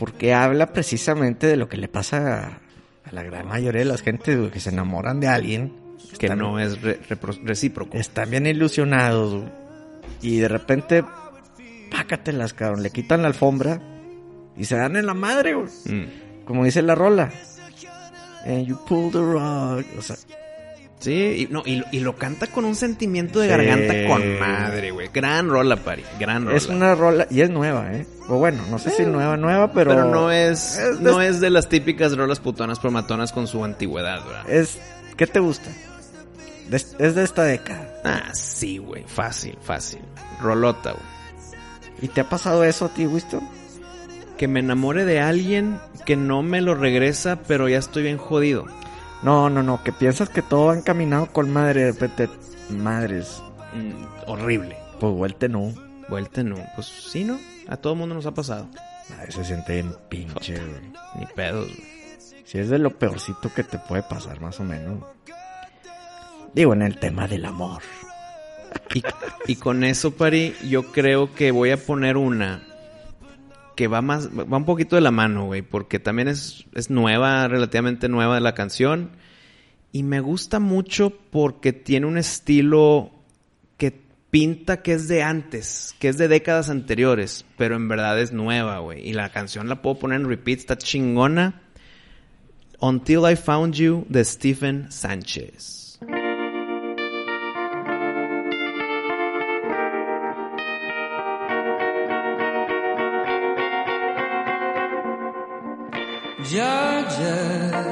[0.00, 2.40] Porque habla precisamente de lo que le pasa
[3.04, 5.72] a, a la gran mayoría de las gentes güey, que se enamoran de alguien.
[6.18, 6.98] Que están- no es re-
[7.44, 7.96] recíproco.
[7.96, 9.48] Están bien ilusionados, güey,
[10.22, 11.04] Y de repente,
[11.92, 12.82] pácatelas, cabrón.
[12.82, 13.80] Le quitan la alfombra
[14.56, 15.68] y se dan en la madre, güey.
[15.86, 16.44] Mm.
[16.44, 17.30] Como dice la rola.
[18.44, 19.84] And you pull the rug.
[19.98, 20.16] O sea,
[20.98, 23.50] Sí, y, no, y, lo- y lo canta con un sentimiento de Sí.
[23.50, 25.08] garganta con madre, güey.
[25.12, 26.04] Gran rola, Pari.
[26.20, 26.56] Gran rola.
[26.56, 28.06] es una rola y es nueva, ¿eh?
[28.28, 29.90] O bueno, no sé si nueva, nueva, pero.
[29.90, 33.64] Pero, no es, es de- no es de las típicas rolas putonas promatonas con su
[33.64, 34.48] antigüedad, ¿verdad?
[34.48, 34.78] Es.
[35.16, 35.70] ¿Qué te gusta?
[36.68, 38.00] De- es de esta década.
[38.04, 39.02] Ah, sí, güey.
[39.08, 39.98] Fácil, fácil.
[40.40, 41.04] Rolota, güey.
[42.00, 43.42] ¿Y te ha pasado eso a ti, Wisto?
[44.42, 48.66] Que me enamore de alguien que no me lo regresa, pero ya estoy bien jodido.
[49.22, 52.28] No, no, no, que piensas que todo va encaminado con madre, de repente,
[52.68, 53.40] madres,
[53.72, 54.76] Mm, horrible.
[54.98, 55.72] pues vuelte no.
[56.08, 56.56] Vuelta no.
[56.74, 57.38] Pues sí, ¿no?
[57.68, 58.66] A todo mundo nos ha pasado.
[59.10, 60.92] Madre, se siente bien pinche, güey.
[61.20, 61.84] Ni pedos, güey.
[62.44, 65.04] Si es de lo peorcito que te puede pasar, más o menos.
[66.52, 67.80] Digo, en el tema del amor.
[68.92, 69.04] Y,
[69.46, 72.66] y con eso, Pari, yo creo que voy a poner una
[73.74, 77.48] que va más, va un poquito de la mano, güey, porque también es, es nueva,
[77.48, 79.10] relativamente nueva la canción.
[79.92, 83.12] Y me gusta mucho porque tiene un estilo
[83.76, 88.32] que pinta que es de antes, que es de décadas anteriores, pero en verdad es
[88.32, 89.06] nueva, güey.
[89.06, 91.62] Y la canción la puedo poner en repeat, está chingona.
[92.80, 95.81] Until I Found You de Stephen Sánchez.
[106.44, 107.91] Georgia,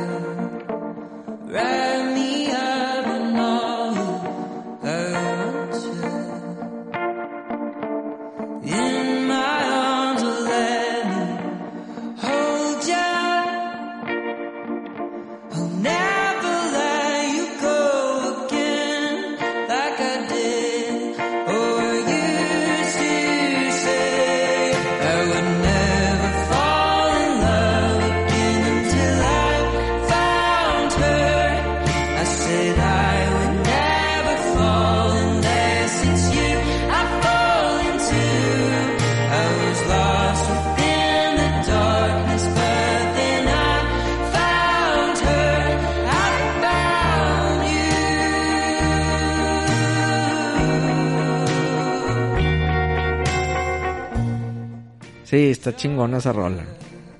[55.30, 56.64] Sí, está chingona esa rola.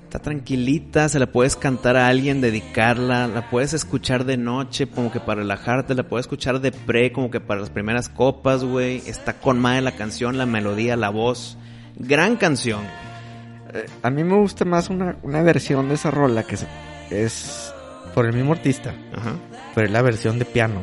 [0.03, 5.13] Está tranquilita, se la puedes cantar a alguien, dedicarla, la puedes escuchar de noche como
[5.13, 9.01] que para relajarte, la puedes escuchar de pre como que para las primeras copas, güey.
[9.07, 11.57] Está con madre la canción, la melodía, la voz.
[11.95, 12.81] Gran canción.
[13.73, 16.67] Eh, a mí me gusta más una, una versión de esa rola que es,
[17.11, 17.73] es
[18.13, 19.35] por el mismo artista, Ajá.
[19.73, 20.81] pero es la versión de piano.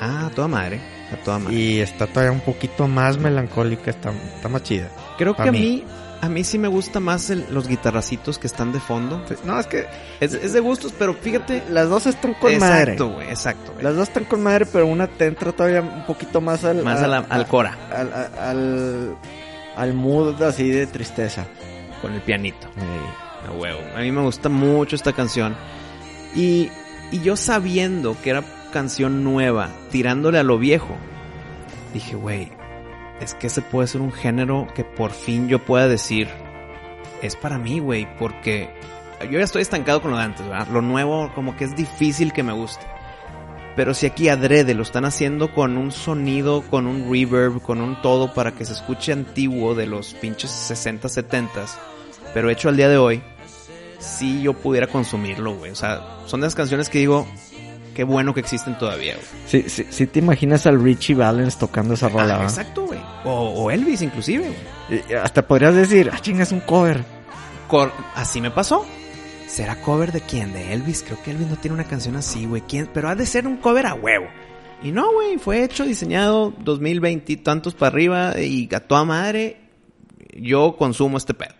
[0.00, 0.80] Ah, a toda madre.
[1.12, 1.54] A toda madre.
[1.54, 4.88] Y está todavía un poquito más melancólica, está, está más chida.
[5.18, 5.60] Creo que a mí.
[5.60, 5.84] mí,
[6.22, 9.22] a mí sí me gusta más el- los guitarracitos que están de fondo.
[9.44, 9.86] No, es que
[10.20, 11.62] Es, es de gustos, pero fíjate.
[11.68, 12.92] las dos están con madre.
[12.92, 13.74] exacto, güey, exacto.
[13.82, 16.82] Las dos están con madre, pero una te entra todavía un poquito más al...
[16.84, 17.76] Más a la- al cora.
[18.38, 19.16] Al,
[19.76, 21.44] al, mood así de tristeza.
[22.00, 22.66] Con el pianito.
[22.76, 23.80] Eh, A huevo.
[23.96, 25.54] A mí me gusta mucho esta canción.
[26.34, 26.70] Y,
[27.10, 28.42] y yo sabiendo que era
[28.72, 30.96] canción nueva, tirándole a lo viejo,
[31.92, 32.50] dije, güey,
[33.22, 36.28] es que ese puede ser un género que por fin yo pueda decir,
[37.22, 38.68] es para mí, güey, porque
[39.30, 40.66] yo ya estoy estancado con lo de antes, ¿verdad?
[40.68, 42.84] Lo nuevo como que es difícil que me guste.
[43.76, 48.02] Pero si aquí adrede lo están haciendo con un sonido, con un reverb, con un
[48.02, 51.66] todo para que se escuche antiguo de los pinches 60, 70
[52.34, 53.22] pero hecho al día de hoy,
[53.98, 55.70] si yo pudiera consumirlo, güey.
[55.70, 57.26] O sea, son de las canciones que digo,
[57.94, 59.26] qué bueno que existen todavía, güey.
[59.46, 62.44] Sí, sí, sí te imaginas al Richie Valens tocando esa rola, Ah, ¿va?
[62.44, 63.00] exacto, güey.
[63.24, 63.30] O,
[63.64, 64.44] o Elvis, inclusive,
[64.88, 65.02] güey.
[65.08, 67.04] Y hasta podrías decir, ah, chinga, es un cover.
[67.68, 68.84] Cor- así me pasó.
[69.46, 70.52] ¿Será cover de quién?
[70.52, 71.02] De Elvis.
[71.02, 72.62] Creo que Elvis no tiene una canción así, güey.
[72.62, 72.88] ¿Quién?
[72.92, 74.26] Pero ha de ser un cover a huevo.
[74.82, 75.36] Y no, güey.
[75.38, 78.38] Fue hecho, diseñado 2020 y tantos para arriba.
[78.40, 79.58] Y a toda madre,
[80.34, 81.54] yo consumo este pedo.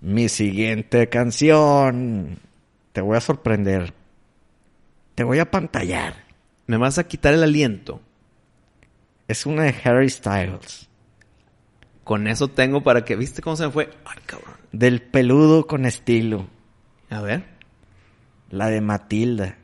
[0.00, 2.38] Mi siguiente canción.
[2.92, 3.92] Te voy a sorprender.
[5.20, 6.14] Te voy a pantallar.
[6.66, 8.00] Me vas a quitar el aliento.
[9.28, 10.88] Es una de Harry Styles.
[12.04, 13.16] Con eso tengo para que...
[13.16, 13.90] ¿Viste cómo se me fue?
[14.06, 14.54] Ay, cabrón.
[14.72, 16.48] Del peludo con estilo.
[17.10, 17.44] A ver.
[18.48, 19.58] La de Matilda.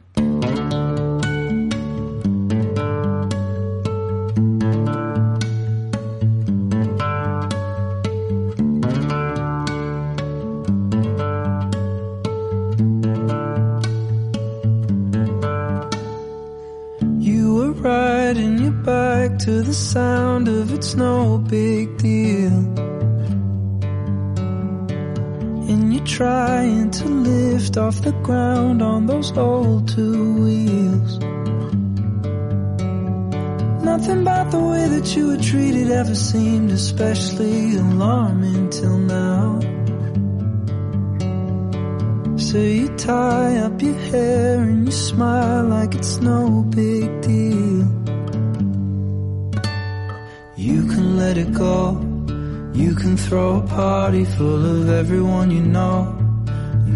[27.87, 31.19] Off the ground on those old two wheels.
[33.85, 39.61] Nothing about the way that you were treated ever seemed especially alarming till now.
[42.37, 47.87] So you tie up your hair and you smile like it's no big deal.
[50.57, 52.01] You can let it go.
[52.75, 56.26] You can throw a party full of everyone you know.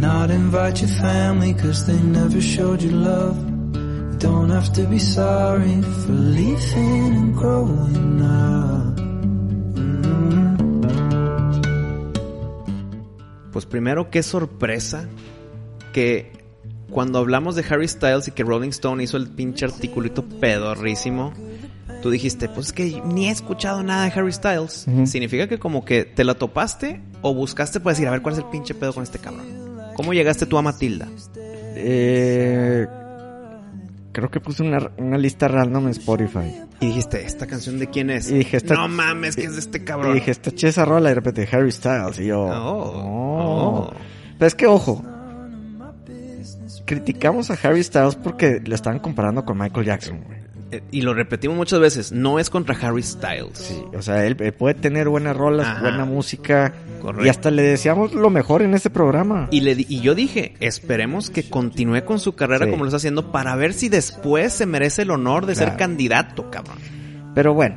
[0.01, 3.37] Not invite your family cause they never showed you love.
[3.37, 8.97] You don't have to be sorry for leaving and growing up.
[9.77, 10.57] Mm.
[13.53, 15.07] Pues primero, qué sorpresa
[15.93, 16.33] que
[16.91, 21.35] cuando hablamos de Harry Styles y que Rolling Stone hizo el pinche articulito pedorrísimo,
[22.01, 24.87] tú dijiste, pues es que ni he escuchado nada de Harry Styles.
[25.05, 28.39] Significa que como que te la topaste o buscaste para decir, a ver cuál es
[28.39, 29.70] el pinche pedo con este cabrón.
[30.01, 31.07] ¿Cómo llegaste tú a Matilda?
[31.77, 32.87] Eh,
[34.13, 36.55] creo que puse una, una lista random en Spotify.
[36.81, 38.31] Y dijiste, ¿esta canción de quién es?
[38.31, 40.13] Y dije, esta- no mames, que es de este cabrón.
[40.13, 42.19] Y dije, está chida esa rola y de repente Harry Styles.
[42.19, 43.91] Y yo, Oh, oh.
[43.91, 43.93] oh.
[44.39, 45.05] Pero es que, ojo,
[46.87, 50.40] criticamos a Harry Styles porque lo estaban comparando con Michael Jackson, güey.
[50.73, 53.59] Eh, y lo repetimos muchas veces, no es contra Harry Styles.
[53.59, 55.81] Sí, o sea, él, él puede tener buenas rolas, Ajá.
[55.81, 56.73] buena música.
[57.01, 57.27] Correcto.
[57.27, 59.49] Y hasta le deseamos lo mejor en este programa.
[59.51, 62.71] Y, le, y yo dije, esperemos que continúe con su carrera Sí.
[62.71, 66.51] como lo está haciendo para ver si después se merece el honor de ser candidato,
[66.51, 66.79] cabrón.
[67.35, 67.77] Pero bueno.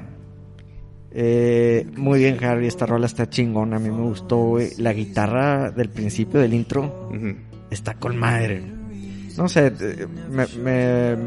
[1.15, 2.67] Eh, muy bien, Harry.
[2.67, 3.77] Esta rola está chingona.
[3.77, 4.69] A mí me gustó, güey.
[4.77, 7.09] La guitarra del principio del intro
[7.69, 8.63] está con madre.
[9.37, 11.17] No sé, eh, me, me,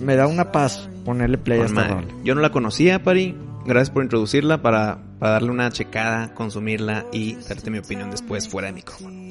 [0.00, 1.94] me da una paz ponerle play a esta madre.
[1.94, 2.14] rola.
[2.24, 3.36] Yo no la conocía, Pari.
[3.66, 8.68] Gracias por introducirla para, para darle una checada, consumirla y darte mi opinión después fuera
[8.68, 9.24] de micrófono.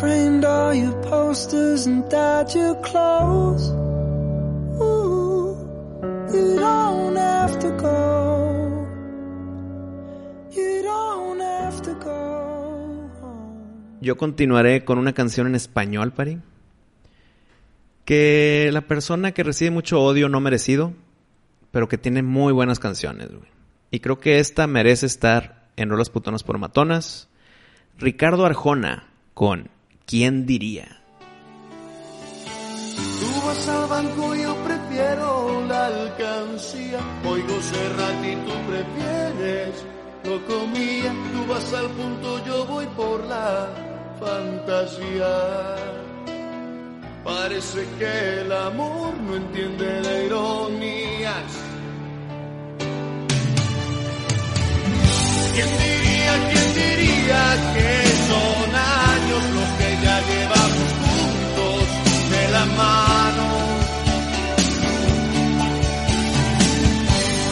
[0.00, 3.68] framed all your posters and dyed your clothes.
[4.80, 5.56] Ooh,
[6.32, 8.86] you don't have to go.
[10.52, 12.59] You don't have to go.
[14.00, 16.38] Yo continuaré con una canción en español, Pari.
[18.04, 20.94] Que la persona que recibe mucho odio no merecido
[21.70, 23.48] pero que tiene muy buenas canciones, güey.
[23.90, 27.28] Y creo que esta merece estar en Rolas Putonas por Matonas.
[27.98, 29.70] Ricardo Arjona con
[30.06, 31.00] ¿Quién diría?
[33.20, 36.98] Tú vas al banco, yo prefiero la alcancía.
[37.24, 39.84] Oigo Serrat y tú prefieres
[40.24, 41.14] lo comía.
[41.32, 43.68] Tú vas al punto, yo voy por la
[44.20, 45.34] fantasía.
[47.24, 51.50] Parece que el amor no entiende de ironías.
[55.54, 57.42] ¿Quién diría, quién diría
[57.74, 57.90] que
[58.30, 58.68] son
[59.10, 61.80] años los que ya llevamos juntos
[62.32, 63.46] de la mano?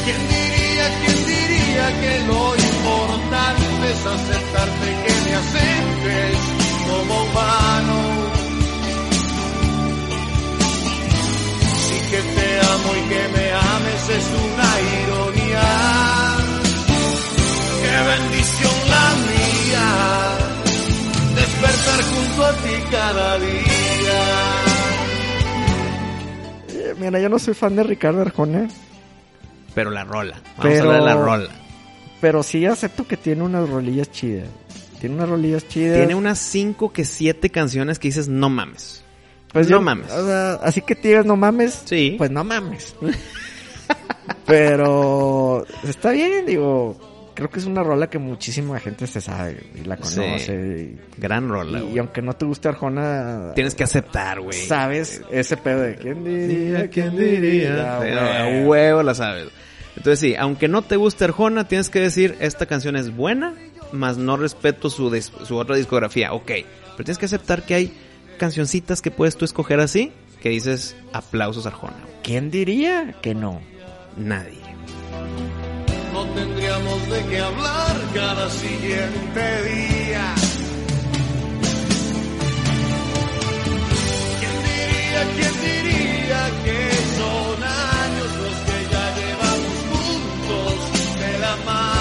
[0.04, 5.77] ¿Quién diría, quién diría que lo importante es aceptarte que me aceptes
[7.08, 7.96] como humano?
[11.86, 14.70] Sí que te amo y que me ames es una
[15.02, 15.68] ironía.
[17.82, 19.88] Qué bendición la mía,
[21.34, 24.20] despertar junto a ti cada día.
[26.70, 28.68] Eh, Mira, yo no soy fan de Ricardo Arjona,
[29.74, 30.34] Pero la rola.
[30.56, 31.50] Vamos Pero- a hablar de la rola.
[32.20, 34.48] pero sí acepto que tiene unas rolillas chidas.
[35.00, 35.96] Tiene unas rolillas chidas.
[35.98, 39.04] Tiene unas 5 que 7 canciones que dices, no mames.
[39.52, 40.10] Pues no yo- mames.
[40.12, 41.82] o sea, así que te digas no mames.
[41.84, 42.14] Sí.
[42.18, 42.94] Pues no mames.
[44.46, 46.98] Pero está bien, digo.
[47.34, 50.16] Creo que es una rola que muchísima gente se sabe y la Sí.
[50.20, 50.94] conoce.
[51.18, 54.58] Gran rola, Y, y aunque no te guste Arjona, Tienes que aceptar, güey.
[54.66, 57.98] sabes ese pedo de quién diría, quién diría.
[57.98, 58.12] Güey.
[58.18, 59.48] a huevo la sabes.
[59.96, 63.54] Entonces sí, aunque no te guste Arjona, tienes que decir, esta canción es buena,
[63.92, 66.32] más no respeto su, su otra discografía.
[66.32, 67.92] Ok, pero tienes que aceptar que hay
[68.38, 72.04] cancioncitas que puedes tú escoger así, que dices, aplausos Arjona.
[72.22, 73.60] ¿Quién diría que no?
[74.16, 74.68] Nadie.
[76.12, 80.34] no tendríamos de qué hablar cada siguiente día.
[84.40, 86.80] ¿Quién diría, quién diría que
[87.16, 91.97] son años los que ya llevamos juntos de la mano?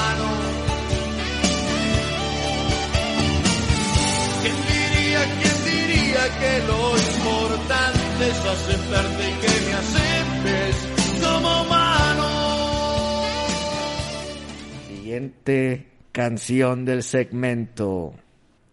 [6.39, 10.75] Que lo importante es aceptarte y que me aceptes
[11.21, 12.27] como humano?
[14.87, 18.13] Siguiente canción del segmento.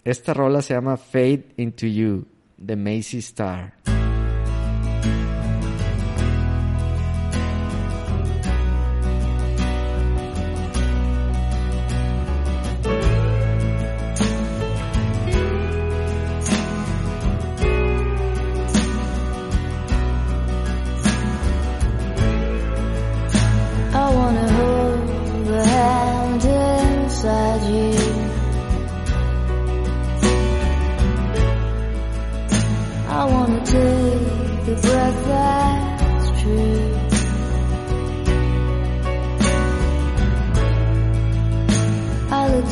[0.05, 3.74] Esta rola se llama Fade Into You de Macy Star.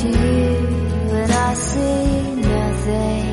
[0.08, 3.28] You and I see nothing.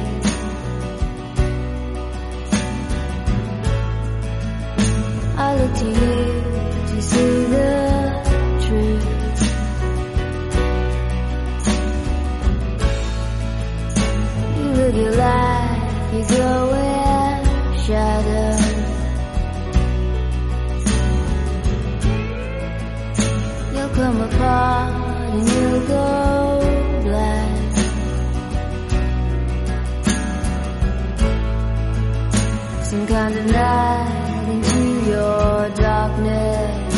[5.37, 6.17] I look to you
[6.89, 7.69] to see the
[8.65, 9.05] truth.
[14.57, 15.09] You
[16.13, 18.51] you go in shadow.
[23.73, 24.93] You'll come apart
[25.33, 26.48] and you'll go
[33.09, 33.45] kind of
[34.51, 36.93] into your darkness.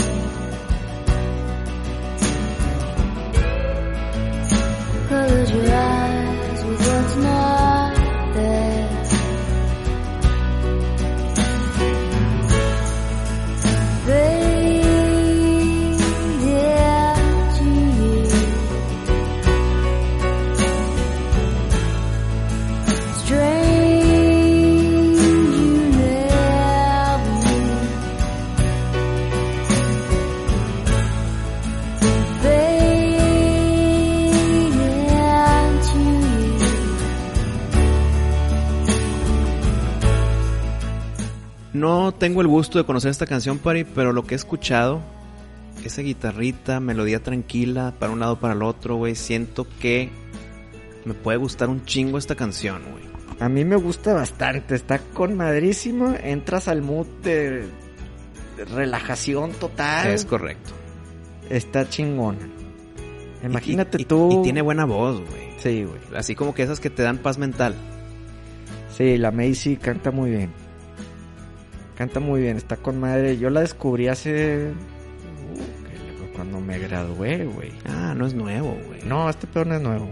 [5.08, 7.81] Close your eyes with what's not
[42.22, 45.02] tengo el gusto de conocer esta canción, Pari, pero lo que he escuchado,
[45.84, 50.12] esa guitarrita, melodía tranquila, para un lado, para el otro, güey, siento que
[51.04, 53.04] me puede gustar un chingo esta canción, güey.
[53.40, 56.14] A mí me gusta bastante, está con madrísimo.
[56.24, 57.66] Entras al mood de
[58.72, 60.12] relajación total.
[60.12, 60.70] Es correcto.
[61.50, 62.38] Está chingón.
[63.44, 64.42] Imagínate Y- y- tú.
[64.42, 65.50] Y tiene buena voz, güey.
[65.58, 66.00] Sí, güey.
[66.16, 67.74] Así como que esas que te dan paz mental.
[68.96, 70.61] Sí, la Macy canta muy bien.
[71.96, 73.38] Canta muy bien, está con madre.
[73.38, 74.70] Yo la descubrí hace.
[74.72, 75.56] uh,
[76.26, 77.72] que- cuando me gradué, güey.
[77.86, 79.02] Ah, no es nuevo, güey.
[79.06, 80.10] No, este peor no es nuevo.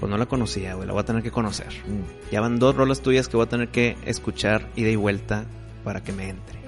[0.00, 0.86] Pues no la conocía, güey.
[0.86, 1.68] La voy a tener que conocer.
[1.86, 2.30] Mm.
[2.32, 5.44] Ya van dos rolas tuyas que voy a tener que escuchar ida y vuelta
[5.84, 6.58] para que me entre.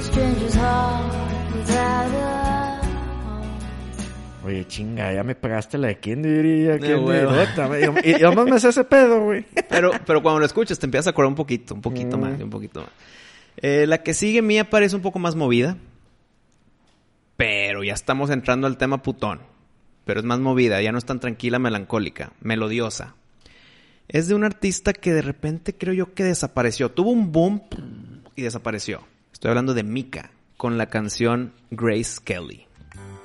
[0.00, 2.67] Stranger's heart without a home.
[4.48, 8.00] Oye, chinga, ya me pagaste la de quién diría, quién diría.
[8.04, 9.44] Y, y además me hace ese pedo, güey.
[9.68, 12.20] Pero, pero cuando lo escuchas te empiezas a acordar un poquito, un poquito Mm.
[12.20, 12.90] más, un poquito más.
[13.58, 15.76] Eh, la que sigue mía parece un poco más movida.
[17.36, 19.40] Pero ya estamos entrando al tema putón.
[20.04, 23.14] Pero es más movida, ya no es tan tranquila, melancólica, melodiosa.
[24.08, 26.90] Es de un artista que de repente creo yo que desapareció.
[26.90, 27.60] Tuvo un boom
[28.34, 29.02] y desapareció.
[29.32, 32.67] Estoy hablando de Mika con la canción Grace Kelly.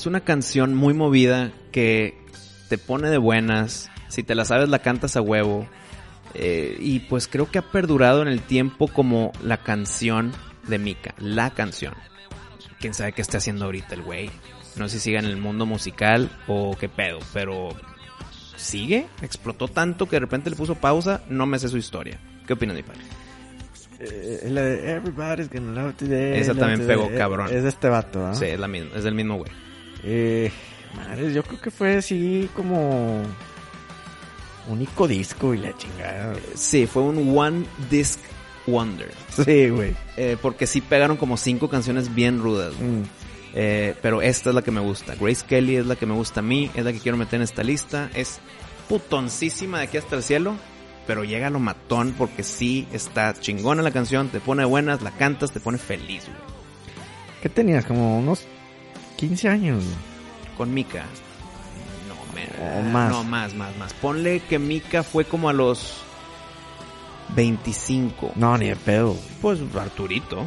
[0.00, 2.16] Es una canción muy movida que
[2.70, 3.90] te pone de buenas.
[4.08, 5.68] Si te la sabes, la cantas a huevo.
[6.32, 10.32] Eh, y pues creo que ha perdurado en el tiempo como la canción
[10.66, 11.14] de Mika.
[11.18, 11.92] La canción.
[12.78, 14.30] Quién sabe qué está haciendo ahorita el güey.
[14.76, 17.68] No sé si sigue en el mundo musical o qué pedo, pero
[18.56, 19.06] sigue.
[19.20, 21.20] Explotó tanto que de repente le puso pausa.
[21.28, 22.18] No me sé su historia.
[22.46, 23.02] ¿Qué opinas, mi padre?
[23.98, 26.40] Eh, la de Everybody's gonna love today.
[26.40, 26.96] Esa love también today.
[26.96, 27.48] pegó, cabrón.
[27.52, 28.34] Es de este vato, ¿ah?
[28.34, 29.52] Sí, es, la misma, es del mismo güey.
[30.02, 30.50] Eh,
[30.96, 33.22] madre, yo creo que fue así como.
[34.68, 36.34] Único disco y la chingada.
[36.54, 38.20] Sí, fue un One Disc
[38.66, 39.10] Wonder.
[39.30, 39.96] Sí, güey.
[40.16, 42.74] Eh, porque sí pegaron como cinco canciones bien rudas.
[42.74, 43.02] Mm.
[43.54, 45.14] Eh, pero esta es la que me gusta.
[45.16, 47.42] Grace Kelly es la que me gusta a mí, es la que quiero meter en
[47.42, 48.10] esta lista.
[48.14, 48.38] Es
[48.88, 50.54] putoncísima de aquí hasta el cielo,
[51.06, 55.10] pero llega a lo matón porque sí está chingona la canción, te pone buenas, la
[55.10, 56.38] cantas, te pone feliz, güey.
[57.42, 57.86] ¿Qué tenías?
[57.86, 58.46] Como unos
[59.20, 59.84] 15 años.
[60.56, 61.04] Con Mika.
[62.08, 63.10] No, O más.
[63.10, 63.92] No, más, más, más.
[63.94, 66.02] Ponle que Mika fue como a los
[67.36, 68.32] 25.
[68.36, 69.16] No, ni de pedo.
[69.40, 70.46] Pues Arturito.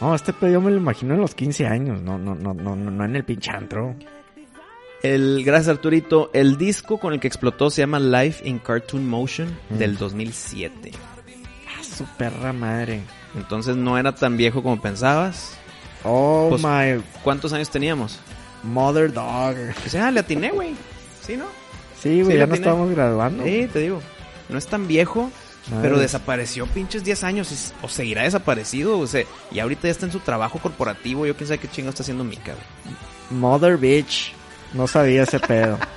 [0.00, 2.02] No, este pedo yo me lo imagino en los 15 años.
[2.02, 3.94] No, no, no, no, no, no en el pinche antro.
[5.02, 6.30] El, gracias Arturito.
[6.34, 9.74] El disco con el que explotó se llama Life in Cartoon Motion Mm.
[9.78, 10.92] del 2007.
[11.68, 13.00] Ah, su perra madre.
[13.34, 15.56] Entonces no era tan viejo como pensabas.
[16.06, 18.18] Oh Pues- my ¿Cuántos años teníamos?
[18.62, 19.54] mother dog.
[19.84, 20.74] Dice, ah, le atiné, güey.
[21.22, 21.46] Sí, ¿no?
[22.00, 23.44] Sí, güey, Sí, ya nos estábamos graduando.
[23.44, 24.00] Sí, te digo.
[24.48, 25.30] No es tan viejo,
[25.82, 27.50] pero desapareció pinches 10 años.
[27.52, 28.98] y- O seguirá desaparecido.
[28.98, 31.26] O sea, y ahorita ya está en su trabajo corporativo.
[31.26, 32.96] Yo quién sabe qué chingo está haciendo Mika, güey.
[33.40, 34.32] Mother bitch.
[34.72, 35.78] No sabía ese pedo.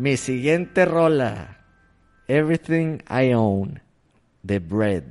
[0.00, 1.58] Mi siguiente rola.
[2.26, 3.82] Everything I Own.
[4.42, 5.04] The Bread.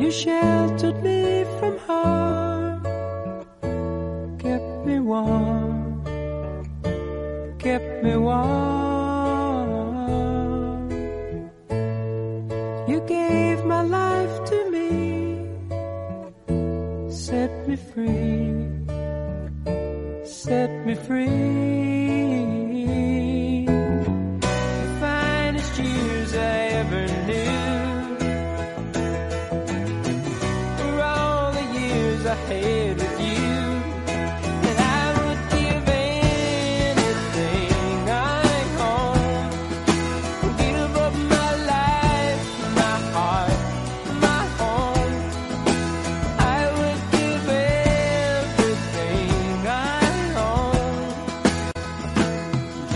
[0.00, 2.82] You sheltered me from harm,
[4.40, 6.02] kept me warm,
[7.60, 8.77] kept me warm.
[17.98, 18.54] Free,
[20.24, 21.97] set me free.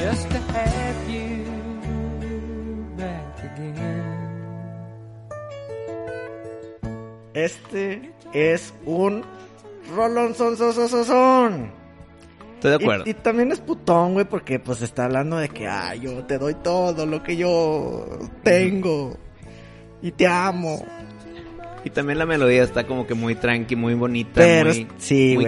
[0.02, 0.42] just to.
[7.34, 9.24] Este es un
[9.96, 11.70] rolón son son son son.
[12.54, 13.04] Estoy de acuerdo.
[13.06, 16.54] Y, también es putón, güey, porque pues está hablando de que, ah, yo te doy
[16.54, 18.06] todo lo que yo
[18.42, 19.16] tengo
[20.02, 20.84] y te amo.
[21.84, 24.86] Y también la melodía está como que muy tranqui, muy bonita, muy,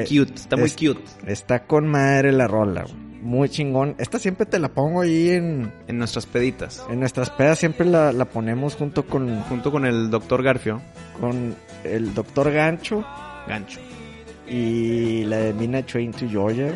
[0.05, 1.05] cute, está muy cute.
[1.27, 3.04] Está con madre la rola, güey.
[3.25, 3.95] Muy chingón.
[3.99, 6.85] Esta siempre te la pongo ahí en, En nuestras peditas.
[6.91, 7.59] en nuestras pedas.
[7.59, 10.43] Siempre la, la ponemos junto con, Junto con el Dr.
[10.43, 10.81] Garfio.
[11.21, 13.05] con el Doctor Gancho
[13.49, 13.81] Gancho.
[14.49, 16.71] y la de Mina Train to Georgia.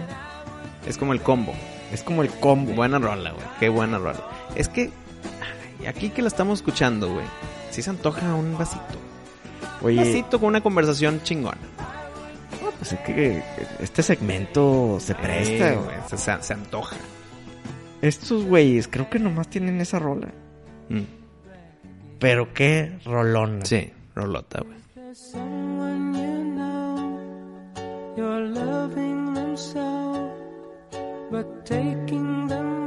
[0.86, 1.52] Es como el combo.
[1.92, 2.72] Es como el combo.
[2.72, 3.44] Buena rola, güey.
[3.60, 4.20] Qué buena rola.
[4.54, 4.90] Es que
[5.80, 7.26] ay, aquí que la estamos escuchando, güey.
[7.70, 8.82] Sí se antoja un vasito.
[9.82, 11.58] Un vasito con una conversación chingona.
[12.78, 13.42] Pues es que
[13.80, 15.96] este segmento se presta, güey.
[16.08, 16.96] se, se- se antoja.
[18.02, 20.28] Estos güeyes creo que nomás tienen esa rola.
[20.88, 21.02] Mm.
[22.18, 23.60] Pero qué rolón.
[23.64, 24.76] Sí, rolota, güey.
[24.94, 30.30] There's someone you know, you're loving them so,
[31.30, 32.77] but taking them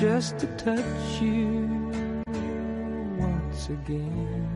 [0.00, 1.92] Just to touch you
[3.18, 4.48] once again.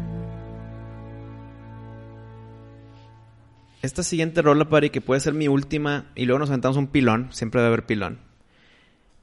[3.82, 7.28] Esta siguiente rola, Pari, que puede ser mi última, y luego nos aventamos un pilón,
[7.32, 8.20] siempre debe haber pilón.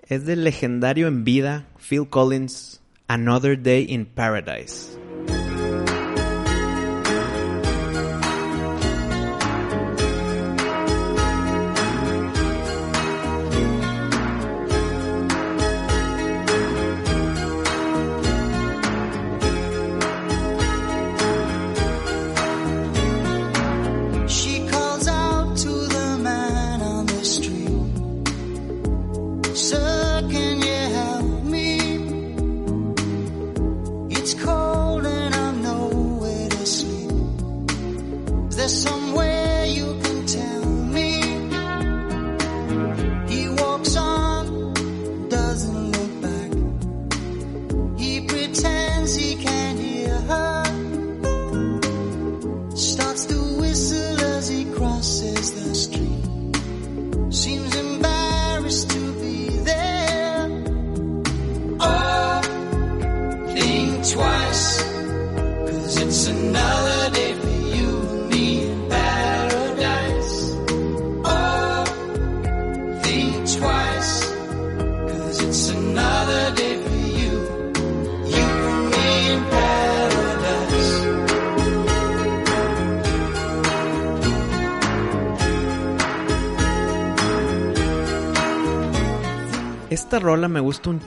[0.07, 4.99] Es del legendario en vida Phil Collins, Another Day in Paradise.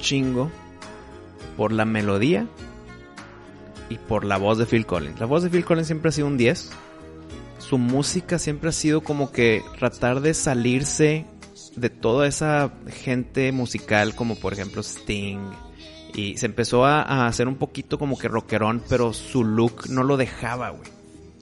[0.04, 0.50] Chingo
[1.56, 2.46] por la melodía
[3.88, 5.18] y por la voz de Phil Collins.
[5.18, 6.70] La voz de Phil Collins siempre ha sido un 10.
[7.58, 11.24] Su música siempre ha sido como que tratar de salirse
[11.76, 15.50] de toda esa gente musical como por ejemplo Sting.
[16.14, 20.04] Y se empezó a, a hacer un poquito como que rockerón, pero su look no
[20.04, 20.88] lo dejaba, güey.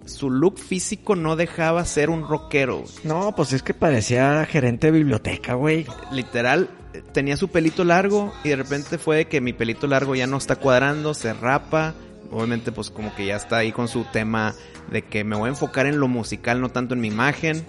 [0.06, 4.98] Su look físico no dejaba ser un rockero, No, pues es que parecía gerente de
[4.98, 5.86] biblioteca, güey.
[6.10, 6.68] literal
[7.12, 10.56] tenía su pelito largo y de repente fue que mi pelito largo ya no está
[10.56, 11.94] cuadrando, se rapa.
[12.30, 14.54] Obviamente pues como que ya está ahí con su tema
[14.90, 17.64] de que me voy a enfocar en lo musical, no tanto en mi imagen.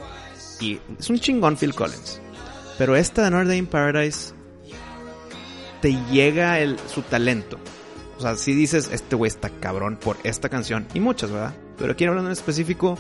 [0.60, 2.22] Y es un chingón Phil Collins.
[2.78, 4.34] Pero esta de Day in Paradise
[5.82, 7.60] te llega el, su talento.
[8.18, 10.88] O sea, si dices, este güey está cabrón por esta canción.
[10.94, 11.54] Y muchas, ¿verdad?
[11.78, 12.98] Pero aquí hablando en específico,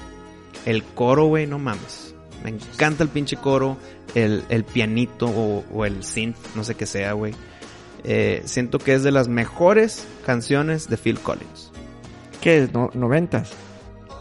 [0.66, 2.13] el coro, güey, no mames.
[2.44, 3.78] Me encanta el pinche coro,
[4.16, 7.34] el, el pianito o, o el synth, no sé qué sea, güey.
[8.04, 11.72] Eh, siento que es de las mejores canciones de Phil Collins.
[12.42, 12.74] ¿Qué es?
[12.74, 13.54] No, ¿Noventas?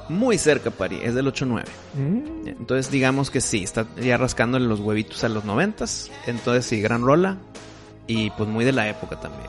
[0.08, 1.64] Muy cerca, Pari, es del 8-9.
[1.94, 2.48] Mm.
[2.48, 6.10] Entonces digamos que sí, está ya rascándole los huevitos a los noventas.
[6.26, 7.38] Entonces sí, gran rola.
[8.06, 9.48] Y pues muy de la época también.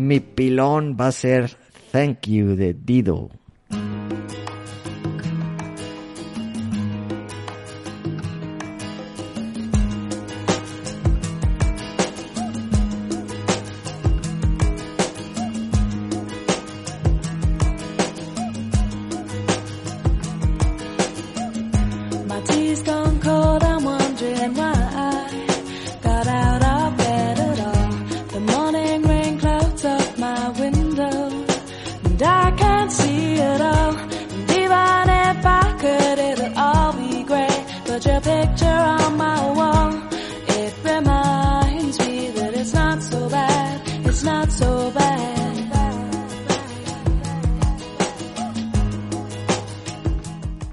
[0.00, 1.58] Mi pilón va a ser
[1.92, 3.28] Thank You de Dido.
[32.22, 33.96] And I can't see it all.
[33.96, 37.64] And even if I could, it'll all be great.
[37.86, 39.92] But your picture on my wall,
[40.48, 45.18] it reminds me that it's not so bad, it's not so bad.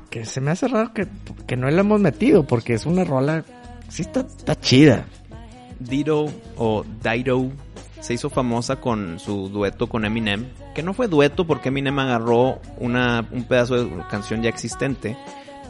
[0.09, 1.07] Que se me hace raro que,
[1.45, 3.43] que no la hemos metido porque es una rola...
[3.89, 5.05] Sí está, está chida.
[5.79, 6.25] Dido
[6.57, 7.51] o Dido
[8.01, 12.61] se hizo famosa con su dueto con Eminem, que no fue dueto porque Eminem agarró
[12.79, 15.17] una, un pedazo de canción ya existente,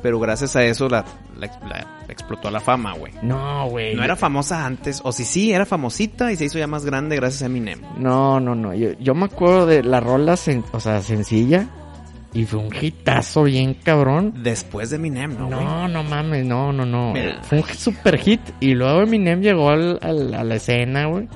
[0.04, 1.06] pero gracias a eso la,
[1.40, 3.14] la- la explotó a la fama, güey.
[3.24, 3.96] No, güey.
[3.96, 7.16] No era famosa antes, o si sí, era famosita y se hizo ya más grande
[7.16, 7.80] gracias a Eminem.
[7.98, 8.74] No, no, no.
[8.74, 11.68] Yo, yo me acuerdo de la rola, sen- o sea, sencilla.
[12.34, 14.34] Y fue un hitazo bien cabrón.
[14.44, 15.50] Después de Eminem, ¿no?
[15.50, 17.14] No, no mames, no, no, no.
[17.14, 17.42] Mira.
[17.44, 18.42] Fue un super hit.
[18.60, 21.28] Y luego Eminem llegó al, al- a la escena, güey.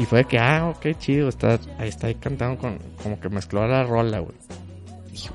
[0.00, 1.28] Y fue que, ah, ok, chido.
[1.28, 4.34] Está, ahí está ahí cantando con, como que mezcló la rola, güey.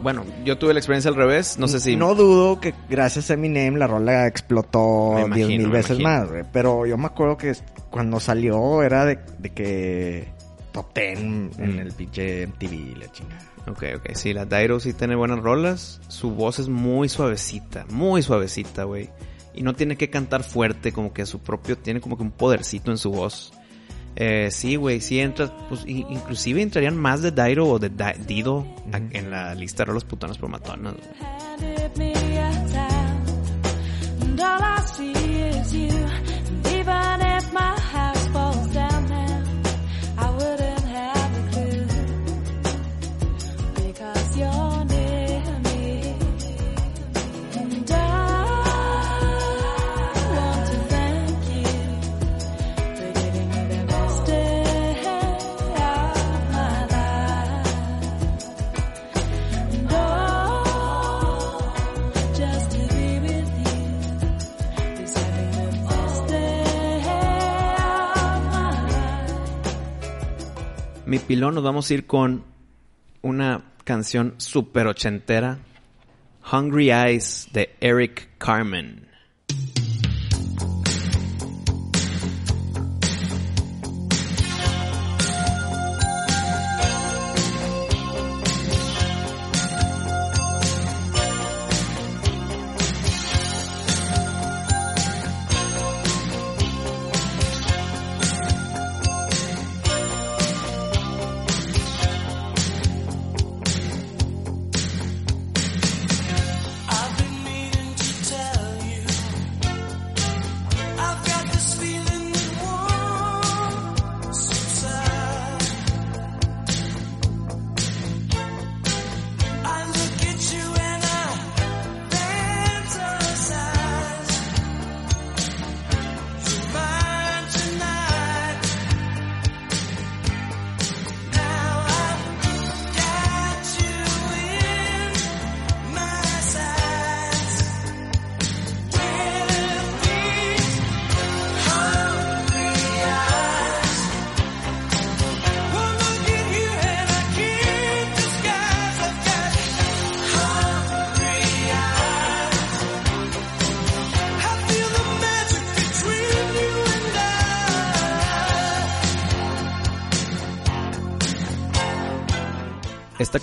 [0.01, 1.95] Bueno, yo tuve la experiencia al revés, no sé si...
[1.95, 6.09] No dudo que gracias a Eminem la rola explotó Me 10 imagino, mil veces imagino.
[6.21, 6.43] más, güey.
[6.51, 7.53] Pero yo me acuerdo que
[7.91, 10.27] cuando salió era de, de que
[10.71, 11.79] top 10 en Mm.
[11.79, 13.41] el pinche MTV y la chingada.
[13.67, 16.01] Ok, ok, sí, la Dairo sí tiene buenas rolas.
[16.07, 19.09] Su voz es muy suavecita, muy suavecita, güey.
[19.53, 22.91] Y no tiene que cantar fuerte, como que su propio, tiene como que un podercito
[22.91, 23.53] en su voz.
[24.15, 28.65] Eh, sí, güey, sí entra, pues inclusive entrarían más de Dairo o de Da- Dido
[29.11, 30.93] en la lista de rolas putonas por matonas.
[30.93, 31.05] güey.
[31.19, 35.89] handed me a towel, and all I see is you.
[35.89, 37.75] And even if my
[71.27, 72.43] pilón nos vamos a ir con
[73.23, 75.57] una canción super ochentera,
[76.51, 79.07] Hungry Eyes de Eric Carmen.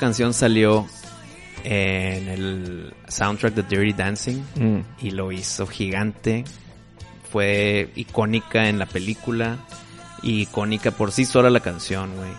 [0.03, 0.85] Canción salió
[1.63, 4.81] en el soundtrack de Dirty Dancing Mm.
[5.01, 6.43] y lo hizo gigante.
[7.31, 9.59] Fue icónica en la película
[10.21, 12.31] y icónica por sí sola la canción, güey.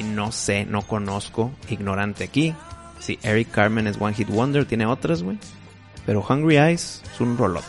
[0.00, 2.54] Y no sé, no conozco, ignorante aquí.
[3.00, 5.36] Si Eric Carmen es One Hit Wonder, tiene otras, güey.
[6.06, 7.60] Pero Hungry Eyes es un rollo.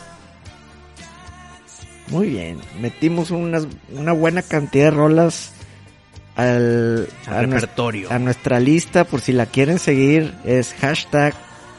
[2.08, 2.58] Muy bien.
[2.80, 5.52] Metimos unas, una buena cantidad de rolas
[6.36, 8.10] al, Al a, repertorio.
[8.12, 9.04] a nuestra lista.
[9.04, 11.34] Por si la quieren seguir, es hashtag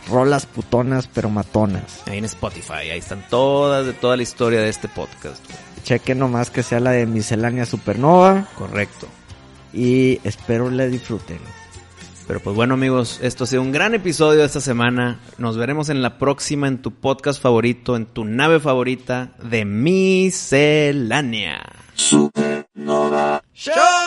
[0.10, 2.04] rolas putonas pero matonas.
[2.08, 5.44] Ahí en Spotify, ahí están todas de toda la historia de este podcast.
[5.84, 8.48] Chequen nomás que sea la de miscelánea supernova.
[8.56, 9.08] Correcto.
[9.74, 11.40] y espero le disfruten.
[12.26, 15.20] Pero pues bueno amigos, esto ha sido un gran episodio de esta semana.
[15.38, 21.62] Nos veremos en la próxima en tu podcast favorito, en tu nave favorita de Miscelánea.
[21.96, 23.42] Supernova.
[23.54, 24.07] ¡Show!